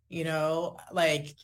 You 0.08 0.24
know, 0.24 0.78
like 0.92 1.34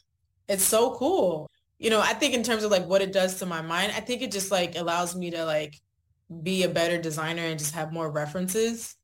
it's 0.48 0.64
so 0.64 0.94
cool. 0.94 1.50
You 1.78 1.90
know, 1.90 2.00
I 2.00 2.14
think 2.14 2.34
in 2.34 2.42
terms 2.42 2.64
of 2.64 2.70
like 2.70 2.86
what 2.86 3.02
it 3.02 3.12
does 3.12 3.38
to 3.40 3.46
my 3.46 3.60
mind, 3.60 3.92
I 3.94 4.00
think 4.00 4.22
it 4.22 4.32
just 4.32 4.50
like 4.50 4.76
allows 4.76 5.16
me 5.16 5.30
to 5.32 5.44
like 5.44 5.78
be 6.42 6.62
a 6.62 6.68
better 6.68 7.00
designer 7.00 7.42
and 7.42 7.58
just 7.58 7.74
have 7.74 7.92
more 7.92 8.10
references, 8.10 8.96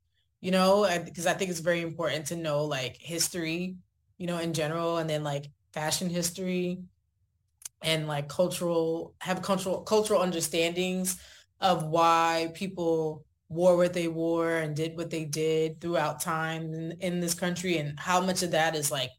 you 0.44 0.50
know, 0.50 0.86
because 1.02 1.26
I, 1.26 1.32
think 1.32 1.50
it's 1.50 1.60
very 1.60 1.80
important 1.80 2.26
to 2.26 2.36
know 2.36 2.66
like 2.66 2.98
history, 3.00 3.76
you 4.18 4.26
know, 4.26 4.36
in 4.36 4.52
general 4.52 4.98
and 4.98 5.08
then 5.08 5.24
like 5.24 5.50
fashion 5.72 6.10
history 6.10 6.82
and 7.82 8.06
like 8.06 8.28
cultural 8.28 9.14
have 9.20 9.40
cultural 9.40 9.80
cultural 9.84 10.20
understandings 10.20 11.18
of 11.62 11.84
why 11.84 12.50
people 12.52 13.24
wore 13.48 13.78
what 13.78 13.94
they 13.94 14.06
wore 14.06 14.56
and 14.56 14.76
did 14.76 14.98
what 14.98 15.08
they 15.08 15.24
did 15.24 15.80
throughout 15.80 16.20
time 16.20 16.74
in, 16.74 16.92
in 17.00 17.20
this 17.20 17.32
country 17.32 17.78
and 17.78 17.98
how 17.98 18.20
much 18.20 18.42
of 18.42 18.50
that 18.50 18.76
is 18.76 18.90
like 18.90 19.12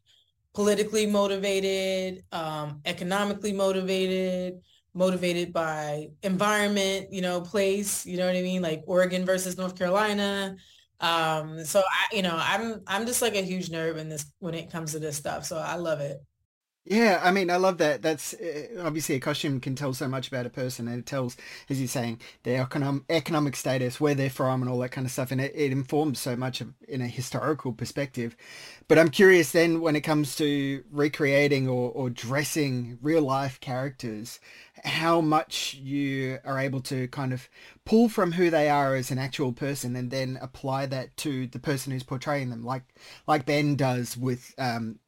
politically 0.54 1.06
motivated 1.06 2.22
um, 2.30 2.80
economically 2.84 3.52
motivated 3.52 4.60
motivated 4.94 5.52
by 5.52 6.06
environment 6.22 7.08
you 7.10 7.20
know 7.20 7.40
place 7.40 8.06
you 8.06 8.16
know 8.16 8.26
what 8.26 8.36
i 8.36 8.42
mean? 8.42 8.62
Like 8.62 8.84
oregon 8.86 9.26
versus 9.26 9.58
north 9.58 9.76
carolina 9.76 10.54
um 11.00 11.64
so 11.64 11.80
i 11.80 12.16
you 12.16 12.22
know 12.22 12.36
i'm 12.40 12.80
i'm 12.86 13.06
just 13.06 13.20
like 13.20 13.34
a 13.34 13.42
huge 13.42 13.68
nerd 13.68 13.98
in 13.98 14.08
this 14.08 14.32
when 14.38 14.54
it 14.54 14.70
comes 14.70 14.92
to 14.92 14.98
this 14.98 15.16
stuff 15.16 15.44
so 15.44 15.58
i 15.58 15.76
love 15.76 16.00
it 16.00 16.18
yeah, 16.86 17.20
I 17.22 17.32
mean, 17.32 17.50
I 17.50 17.56
love 17.56 17.78
that. 17.78 18.00
That's 18.00 18.32
uh, 18.34 18.80
obviously 18.80 19.16
a 19.16 19.20
costume 19.20 19.60
can 19.60 19.74
tell 19.74 19.92
so 19.92 20.06
much 20.06 20.28
about 20.28 20.46
a 20.46 20.50
person, 20.50 20.86
and 20.86 21.00
it 21.00 21.06
tells, 21.06 21.36
as 21.68 21.80
you're 21.80 21.88
saying, 21.88 22.20
their 22.44 22.62
economic 22.62 23.02
economic 23.10 23.56
status, 23.56 24.00
where 24.00 24.14
they're 24.14 24.30
from, 24.30 24.62
and 24.62 24.70
all 24.70 24.78
that 24.78 24.90
kind 24.90 25.04
of 25.04 25.10
stuff, 25.10 25.32
and 25.32 25.40
it, 25.40 25.52
it 25.54 25.72
informs 25.72 26.20
so 26.20 26.36
much 26.36 26.60
of, 26.60 26.72
in 26.86 27.02
a 27.02 27.08
historical 27.08 27.72
perspective. 27.72 28.36
But 28.86 28.98
I'm 29.00 29.10
curious 29.10 29.50
then, 29.50 29.80
when 29.80 29.96
it 29.96 30.02
comes 30.02 30.36
to 30.36 30.84
recreating 30.92 31.68
or, 31.68 31.90
or 31.90 32.08
dressing 32.08 32.98
real 33.02 33.22
life 33.22 33.58
characters, 33.60 34.38
how 34.84 35.20
much 35.20 35.74
you 35.74 36.38
are 36.44 36.58
able 36.58 36.80
to 36.82 37.08
kind 37.08 37.32
of 37.32 37.48
pull 37.84 38.08
from 38.08 38.32
who 38.32 38.48
they 38.48 38.68
are 38.70 38.94
as 38.94 39.10
an 39.10 39.18
actual 39.18 39.52
person, 39.52 39.96
and 39.96 40.12
then 40.12 40.38
apply 40.40 40.86
that 40.86 41.16
to 41.16 41.48
the 41.48 41.58
person 41.58 41.90
who's 41.90 42.04
portraying 42.04 42.50
them, 42.50 42.64
like 42.64 42.84
like 43.26 43.44
Ben 43.44 43.74
does 43.74 44.16
with 44.16 44.54
um, 44.56 45.00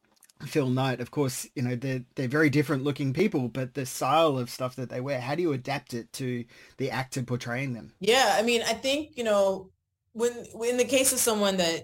Phil 0.45 0.69
Knight, 0.69 1.01
of 1.01 1.11
course, 1.11 1.47
you 1.55 1.61
know, 1.61 1.75
they're, 1.75 2.03
they're 2.15 2.27
very 2.27 2.49
different 2.49 2.83
looking 2.83 3.13
people, 3.13 3.49
but 3.49 3.73
the 3.73 3.85
style 3.85 4.37
of 4.37 4.49
stuff 4.49 4.75
that 4.77 4.89
they 4.89 5.01
wear, 5.01 5.19
how 5.19 5.35
do 5.35 5.41
you 5.41 5.51
adapt 5.51 5.93
it 5.93 6.11
to 6.13 6.45
the 6.77 6.91
actor 6.91 7.23
portraying 7.23 7.73
them? 7.73 7.91
Yeah, 7.99 8.35
I 8.37 8.41
mean, 8.43 8.61
I 8.61 8.73
think, 8.73 9.17
you 9.17 9.23
know, 9.23 9.69
when 10.13 10.31
in 10.65 10.77
the 10.77 10.85
case 10.85 11.11
of 11.11 11.19
someone 11.19 11.57
that 11.57 11.83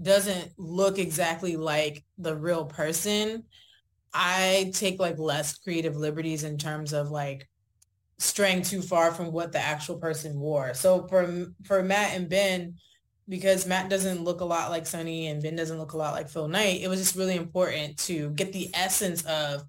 doesn't 0.00 0.52
look 0.58 0.98
exactly 0.98 1.56
like 1.56 2.04
the 2.18 2.34
real 2.34 2.64
person, 2.64 3.44
I 4.12 4.70
take 4.74 4.98
like 4.98 5.18
less 5.18 5.58
creative 5.58 5.96
liberties 5.96 6.44
in 6.44 6.58
terms 6.58 6.92
of 6.92 7.10
like 7.10 7.48
straying 8.18 8.62
too 8.62 8.82
far 8.82 9.12
from 9.12 9.32
what 9.32 9.52
the 9.52 9.58
actual 9.58 9.98
person 9.98 10.38
wore. 10.38 10.74
So 10.74 11.06
for 11.08 11.46
for 11.64 11.82
Matt 11.82 12.14
and 12.14 12.28
Ben, 12.28 12.74
because 13.28 13.66
Matt 13.66 13.88
doesn't 13.88 14.24
look 14.24 14.40
a 14.40 14.44
lot 14.44 14.70
like 14.70 14.86
Sonny 14.86 15.28
and 15.28 15.42
Ben 15.42 15.56
doesn't 15.56 15.78
look 15.78 15.92
a 15.92 15.96
lot 15.96 16.12
like 16.12 16.28
Phil 16.28 16.48
Knight, 16.48 16.80
it 16.80 16.88
was 16.88 17.00
just 17.00 17.16
really 17.16 17.36
important 17.36 17.96
to 17.98 18.30
get 18.30 18.52
the 18.52 18.70
essence 18.74 19.22
of 19.24 19.62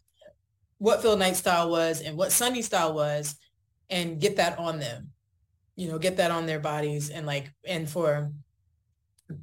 what 0.80 1.02
Phil 1.02 1.18
Knight's 1.18 1.40
style 1.40 1.70
was 1.70 2.02
and 2.02 2.18
what 2.18 2.32
Sonny's 2.32 2.66
style 2.66 2.94
was 2.94 3.36
and 3.90 4.20
get 4.20 4.38
that 4.38 4.58
on 4.60 4.80
them. 4.80 5.10
You 5.76 5.88
know, 5.88 5.98
get 5.98 6.18
that 6.18 6.32
on 6.32 6.46
their 6.46 6.60
bodies 6.60 7.10
and 7.10 7.26
like 7.26 7.52
and 7.66 7.90
for 7.90 8.32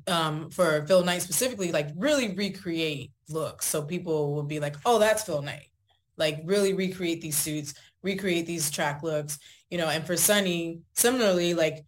um 0.07 0.51
for 0.51 0.85
Phil 0.87 1.05
Knight 1.05 1.23
specifically, 1.23 1.73
like 1.73 1.89
really 1.97 2.35
recreate 2.35 3.13
looks. 3.29 3.67
So 3.67 3.83
people 3.83 4.35
will 4.35 4.43
be 4.43 4.61
like, 4.61 4.77
oh, 4.85 4.99
that's 4.99 5.25
Phil 5.25 5.43
Knight. 5.43 5.69
Like 6.17 6.43
really 6.45 6.75
recreate 6.75 7.21
these 7.21 7.37
suits, 7.37 7.75
recreate 8.03 8.47
these 8.47 8.71
track 8.71 9.03
looks, 9.03 9.39
you 9.71 9.79
know, 9.79 9.89
and 9.89 10.05
for 10.05 10.17
Sonny, 10.17 10.81
similarly, 10.95 11.55
like 11.55 11.85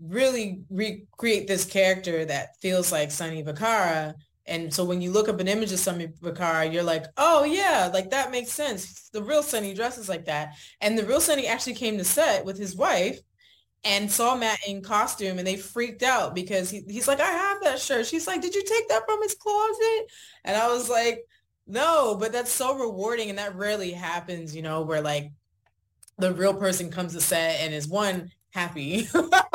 really 0.00 0.62
recreate 0.70 1.46
this 1.46 1.64
character 1.64 2.24
that 2.24 2.56
feels 2.60 2.92
like 2.92 3.10
Sonny 3.10 3.42
Vaccaro. 3.42 4.14
And 4.46 4.72
so 4.72 4.84
when 4.84 5.00
you 5.00 5.10
look 5.10 5.28
up 5.28 5.40
an 5.40 5.48
image 5.48 5.72
of 5.72 5.78
Sonny 5.78 6.08
Vaccaro, 6.22 6.72
you're 6.72 6.82
like, 6.82 7.04
oh 7.16 7.44
yeah, 7.44 7.90
like 7.92 8.10
that 8.10 8.30
makes 8.30 8.52
sense. 8.52 9.08
The 9.12 9.22
real 9.22 9.42
Sonny 9.42 9.74
dresses 9.74 10.08
like 10.08 10.26
that. 10.26 10.54
And 10.80 10.96
the 10.96 11.04
real 11.04 11.20
Sonny 11.20 11.46
actually 11.46 11.74
came 11.74 11.98
to 11.98 12.04
set 12.04 12.44
with 12.44 12.58
his 12.58 12.76
wife 12.76 13.18
and 13.84 14.10
saw 14.10 14.36
Matt 14.36 14.58
in 14.66 14.82
costume 14.82 15.38
and 15.38 15.46
they 15.46 15.56
freaked 15.56 16.02
out 16.02 16.34
because 16.34 16.70
he, 16.70 16.82
he's 16.88 17.08
like, 17.08 17.20
I 17.20 17.30
have 17.30 17.62
that 17.62 17.80
shirt. 17.80 18.06
She's 18.06 18.26
like, 18.26 18.42
did 18.42 18.54
you 18.54 18.62
take 18.64 18.88
that 18.88 19.04
from 19.06 19.22
his 19.22 19.34
closet? 19.34 20.10
And 20.44 20.56
I 20.56 20.68
was 20.68 20.90
like, 20.90 21.24
no, 21.66 22.16
but 22.18 22.32
that's 22.32 22.52
so 22.52 22.76
rewarding. 22.76 23.30
And 23.30 23.38
that 23.38 23.56
rarely 23.56 23.92
happens, 23.92 24.54
you 24.54 24.62
know, 24.62 24.82
where 24.82 25.00
like 25.00 25.32
the 26.18 26.32
real 26.32 26.54
person 26.54 26.90
comes 26.90 27.12
to 27.14 27.20
set 27.20 27.60
and 27.60 27.74
is 27.74 27.88
one 27.88 28.30
happy. 28.50 29.08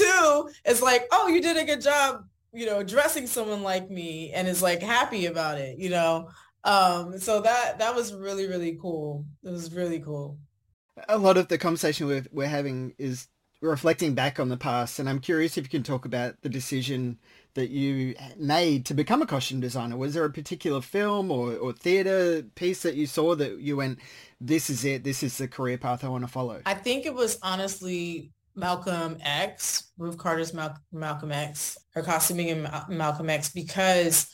two, 0.00 0.50
it's 0.64 0.82
like, 0.82 1.06
oh, 1.12 1.28
you 1.28 1.40
did 1.40 1.56
a 1.56 1.64
good 1.64 1.80
job, 1.80 2.24
you 2.52 2.66
know, 2.66 2.82
dressing 2.82 3.26
someone 3.26 3.62
like 3.62 3.90
me 3.90 4.32
and 4.32 4.48
is 4.48 4.62
like 4.62 4.82
happy 4.82 5.26
about 5.26 5.58
it, 5.58 5.78
you 5.78 5.90
know. 5.90 6.28
Um, 6.64 7.18
so 7.18 7.40
that 7.40 7.78
that 7.78 7.94
was 7.94 8.12
really, 8.14 8.46
really 8.46 8.78
cool. 8.80 9.24
It 9.44 9.50
was 9.50 9.72
really 9.72 10.00
cool. 10.00 10.38
A 11.08 11.18
lot 11.18 11.38
of 11.38 11.48
the 11.48 11.58
conversation 11.58 12.06
we're, 12.06 12.26
we're 12.30 12.46
having 12.46 12.94
is 12.98 13.28
reflecting 13.62 14.14
back 14.14 14.40
on 14.40 14.48
the 14.48 14.56
past, 14.56 14.98
and 14.98 15.08
I'm 15.08 15.20
curious 15.20 15.56
if 15.56 15.64
you 15.64 15.70
can 15.70 15.82
talk 15.82 16.04
about 16.04 16.40
the 16.42 16.48
decision 16.48 17.18
that 17.54 17.70
you 17.70 18.14
made 18.36 18.86
to 18.86 18.94
become 18.94 19.22
a 19.22 19.26
costume 19.26 19.60
designer. 19.60 19.96
Was 19.96 20.14
there 20.14 20.24
a 20.24 20.30
particular 20.30 20.80
film 20.80 21.30
or, 21.30 21.54
or 21.56 21.72
theater 21.72 22.42
piece 22.54 22.82
that 22.82 22.94
you 22.94 23.06
saw 23.06 23.34
that 23.34 23.60
you 23.60 23.76
went, 23.76 23.98
this 24.40 24.70
is 24.70 24.84
it, 24.84 25.02
this 25.02 25.22
is 25.22 25.36
the 25.38 25.48
career 25.48 25.76
path 25.76 26.04
I 26.04 26.08
want 26.08 26.24
to 26.24 26.30
follow? 26.30 26.62
I 26.64 26.74
think 26.74 27.06
it 27.06 27.14
was 27.14 27.38
honestly 27.42 28.30
Malcolm 28.54 29.16
X, 29.20 29.90
Ruth 29.98 30.18
Carter's 30.18 30.52
Mal- 30.52 30.78
Malcolm 30.92 31.32
X, 31.32 31.78
her 31.94 32.02
costuming 32.02 32.48
in 32.48 32.62
Mal- 32.62 32.86
Malcolm 32.88 33.30
X, 33.30 33.50
because 33.50 34.26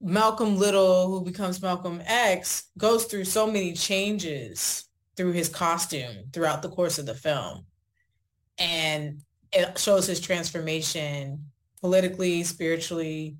Malcolm 0.00 0.56
Little, 0.58 1.08
who 1.08 1.24
becomes 1.24 1.62
Malcolm 1.62 2.02
X, 2.04 2.64
goes 2.76 3.04
through 3.04 3.24
so 3.24 3.46
many 3.46 3.72
changes 3.72 4.84
through 5.16 5.32
his 5.32 5.48
costume 5.48 6.24
throughout 6.32 6.62
the 6.62 6.68
course 6.68 6.98
of 6.98 7.06
the 7.06 7.14
film. 7.14 7.64
And 8.58 9.20
it 9.52 9.78
shows 9.78 10.06
his 10.06 10.20
transformation 10.20 11.44
politically, 11.80 12.42
spiritually, 12.42 13.36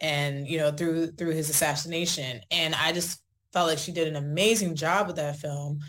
and 0.00 0.46
you 0.46 0.58
know 0.58 0.70
through 0.70 1.08
through 1.12 1.32
his 1.32 1.50
assassination. 1.50 2.40
And 2.50 2.74
I 2.74 2.92
just 2.92 3.20
felt 3.52 3.68
like 3.68 3.78
she 3.78 3.92
did 3.92 4.08
an 4.08 4.16
amazing 4.16 4.76
job 4.76 5.06
with 5.06 5.16
that 5.16 5.36
film. 5.36 5.80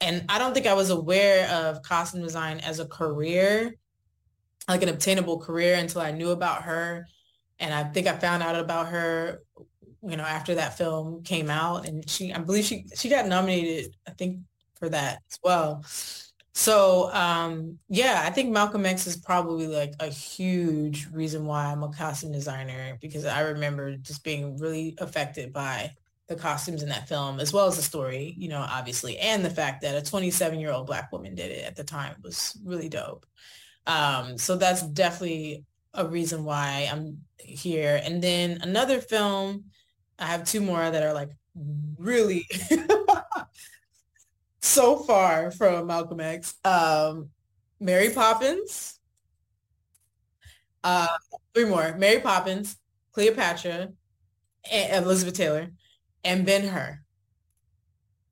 And 0.00 0.24
I 0.28 0.38
don't 0.38 0.52
think 0.52 0.66
I 0.66 0.74
was 0.74 0.90
aware 0.90 1.48
of 1.48 1.82
costume 1.82 2.22
design 2.22 2.60
as 2.60 2.80
a 2.80 2.86
career, 2.86 3.74
like 4.68 4.82
an 4.82 4.88
obtainable 4.88 5.40
career 5.40 5.76
until 5.76 6.00
I 6.00 6.10
knew 6.10 6.30
about 6.30 6.62
her. 6.62 7.06
And 7.58 7.72
I 7.72 7.84
think 7.84 8.06
I 8.06 8.16
found 8.16 8.42
out 8.42 8.56
about 8.56 8.88
her, 8.88 9.42
you 10.02 10.16
know, 10.16 10.24
after 10.24 10.56
that 10.56 10.76
film 10.76 11.22
came 11.22 11.48
out. 11.48 11.86
And 11.86 12.08
she, 12.08 12.32
I 12.32 12.38
believe 12.38 12.64
she, 12.64 12.84
she 12.94 13.08
got 13.08 13.26
nominated, 13.26 13.96
I 14.06 14.10
think, 14.10 14.40
for 14.74 14.90
that 14.90 15.22
as 15.30 15.38
well. 15.42 15.82
So 16.56 17.12
um, 17.12 17.78
yeah, 17.90 18.22
I 18.24 18.30
think 18.30 18.50
Malcolm 18.50 18.86
X 18.86 19.06
is 19.06 19.18
probably 19.18 19.66
like 19.66 19.92
a 20.00 20.06
huge 20.06 21.06
reason 21.12 21.44
why 21.44 21.66
I'm 21.66 21.82
a 21.82 21.92
costume 21.92 22.32
designer 22.32 22.96
because 22.98 23.26
I 23.26 23.40
remember 23.40 23.94
just 23.98 24.24
being 24.24 24.56
really 24.56 24.96
affected 24.98 25.52
by 25.52 25.92
the 26.28 26.36
costumes 26.36 26.82
in 26.82 26.88
that 26.88 27.08
film 27.08 27.38
as 27.38 27.52
well 27.52 27.66
as 27.66 27.76
the 27.76 27.82
story, 27.82 28.34
you 28.36 28.48
know, 28.48 28.64
obviously, 28.68 29.18
and 29.18 29.44
the 29.44 29.50
fact 29.50 29.82
that 29.82 29.96
a 29.96 30.04
27 30.04 30.58
year 30.58 30.72
old 30.72 30.86
black 30.86 31.12
woman 31.12 31.34
did 31.34 31.52
it 31.52 31.64
at 31.64 31.76
the 31.76 31.84
time 31.84 32.16
was 32.22 32.58
really 32.64 32.88
dope. 32.88 33.26
Um, 33.86 34.36
so 34.36 34.56
that's 34.56 34.82
definitely 34.82 35.64
a 35.94 36.06
reason 36.06 36.44
why 36.44 36.88
I'm 36.90 37.18
here. 37.38 38.00
And 38.02 38.20
then 38.22 38.58
another 38.62 39.00
film, 39.00 39.66
I 40.18 40.26
have 40.26 40.44
two 40.44 40.60
more 40.60 40.90
that 40.90 41.02
are 41.02 41.12
like 41.12 41.30
really 41.98 42.46
so 44.60 44.96
far 44.96 45.50
from 45.52 45.86
Malcolm 45.86 46.20
X. 46.20 46.54
Um, 46.64 47.30
Mary 47.78 48.10
Poppins. 48.10 48.98
Uh, 50.82 51.06
three 51.54 51.64
more. 51.66 51.96
Mary 51.98 52.20
Poppins, 52.20 52.76
Cleopatra, 53.12 53.88
and 54.70 55.04
Elizabeth 55.04 55.34
Taylor, 55.34 55.68
and 56.26 56.44
Ben-Hur. 56.44 57.00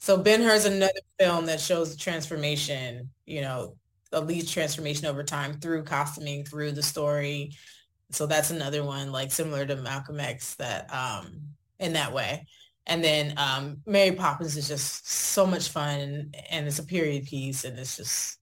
So 0.00 0.18
Ben-Hur 0.18 0.52
is 0.52 0.66
another 0.66 0.92
film 1.18 1.46
that 1.46 1.60
shows 1.60 1.90
the 1.90 1.96
transformation, 1.96 3.10
you 3.24 3.40
know, 3.40 3.76
the 4.10 4.20
lead 4.20 4.46
transformation 4.46 5.06
over 5.06 5.24
time 5.24 5.54
through 5.60 5.84
costuming, 5.84 6.44
through 6.44 6.72
the 6.72 6.82
story. 6.82 7.52
So 8.10 8.26
that's 8.26 8.50
another 8.50 8.84
one 8.84 9.10
like 9.10 9.32
similar 9.32 9.64
to 9.64 9.76
Malcolm 9.76 10.20
X 10.20 10.54
that 10.56 10.92
um 10.92 11.40
in 11.78 11.94
that 11.94 12.12
way. 12.12 12.46
And 12.86 13.02
then 13.02 13.34
um, 13.38 13.78
Mary 13.86 14.12
Poppins 14.14 14.56
is 14.56 14.68
just 14.68 15.08
so 15.08 15.46
much 15.46 15.70
fun 15.70 16.32
and 16.50 16.66
it's 16.66 16.78
a 16.78 16.84
period 16.84 17.24
piece 17.24 17.64
and 17.64 17.78
it's 17.78 17.96
just 17.96 18.38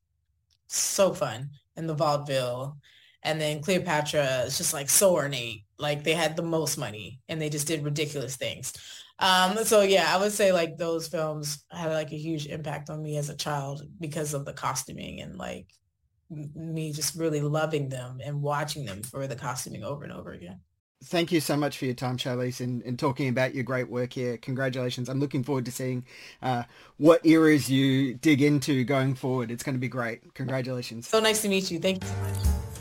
so 0.67 1.15
fun. 1.15 1.51
And 1.77 1.89
the 1.89 1.95
vaudeville. 1.95 2.77
And 3.23 3.41
then 3.41 3.63
Cleopatra 3.63 4.43
is 4.47 4.59
just 4.59 4.75
like 4.75 4.91
so 4.91 5.15
ornate. 5.15 5.65
Like 5.79 6.03
they 6.03 6.15
had 6.15 6.35
the 6.37 6.43
most 6.43 6.77
money 6.77 7.21
and 7.29 7.41
they 7.41 7.51
just 7.51 7.69
did 7.69 7.85
ridiculous 7.85 8.37
things. 8.37 8.73
Um, 9.23 9.65
so 9.65 9.83
yeah, 9.83 10.15
I 10.15 10.19
would 10.19 10.33
say 10.33 10.53
like 10.53 10.77
those 10.77 11.09
films 11.09 11.65
had 11.71 11.93
like 11.93 12.13
a 12.13 12.19
huge 12.19 12.47
impact 12.47 12.91
on 12.91 13.03
me 13.03 13.17
as 13.17 13.29
a 13.29 13.37
child 13.37 13.83
because 14.01 14.35
of 14.35 14.45
the 14.45 14.53
costuming 14.53 15.21
and 15.21 15.37
like 15.37 15.67
me 16.29 16.93
just 16.93 17.15
really 17.15 17.41
loving 17.41 17.89
them 17.89 18.19
and 18.25 18.43
watching 18.43 18.85
them 18.85 19.03
for 19.03 19.27
the 19.27 19.37
costuming 19.37 19.85
over 19.85 20.03
and 20.03 20.13
over 20.13 20.33
again 20.33 20.61
thank 21.05 21.33
you 21.33 21.41
so 21.41 21.57
much 21.57 21.79
for 21.79 21.85
your 21.85 21.95
time, 21.95 22.17
Charlese, 22.17 22.61
and, 22.61 22.83
and 22.83 22.99
talking 22.99 23.29
about 23.29 23.55
your 23.55 23.65
great 23.65 23.89
work 23.89 24.13
here. 24.13 24.37
Congratulations. 24.37 25.09
I'm 25.09 25.21
looking 25.21 25.43
forward 25.43 25.65
to 25.67 25.73
seeing 25.73 26.05
uh, 26.41 26.65
what 26.97 27.25
eras 27.27 27.71
you 27.71 28.15
dig 28.15 28.43
into 28.43 28.85
going 28.85 29.15
forward. 29.15 29.51
It's 29.51 29.63
going 29.63 29.75
to 29.75 29.81
be 29.81 29.89
great. 29.89 30.35
Congratulations. 30.35 31.09
So 31.09 31.21
nice 31.21 31.43
to 31.43 31.49
meet 31.49 31.71
you. 31.71 31.79
Thank 31.79 32.03
you 32.03 32.09
so 32.09 32.17
much. 32.17 32.72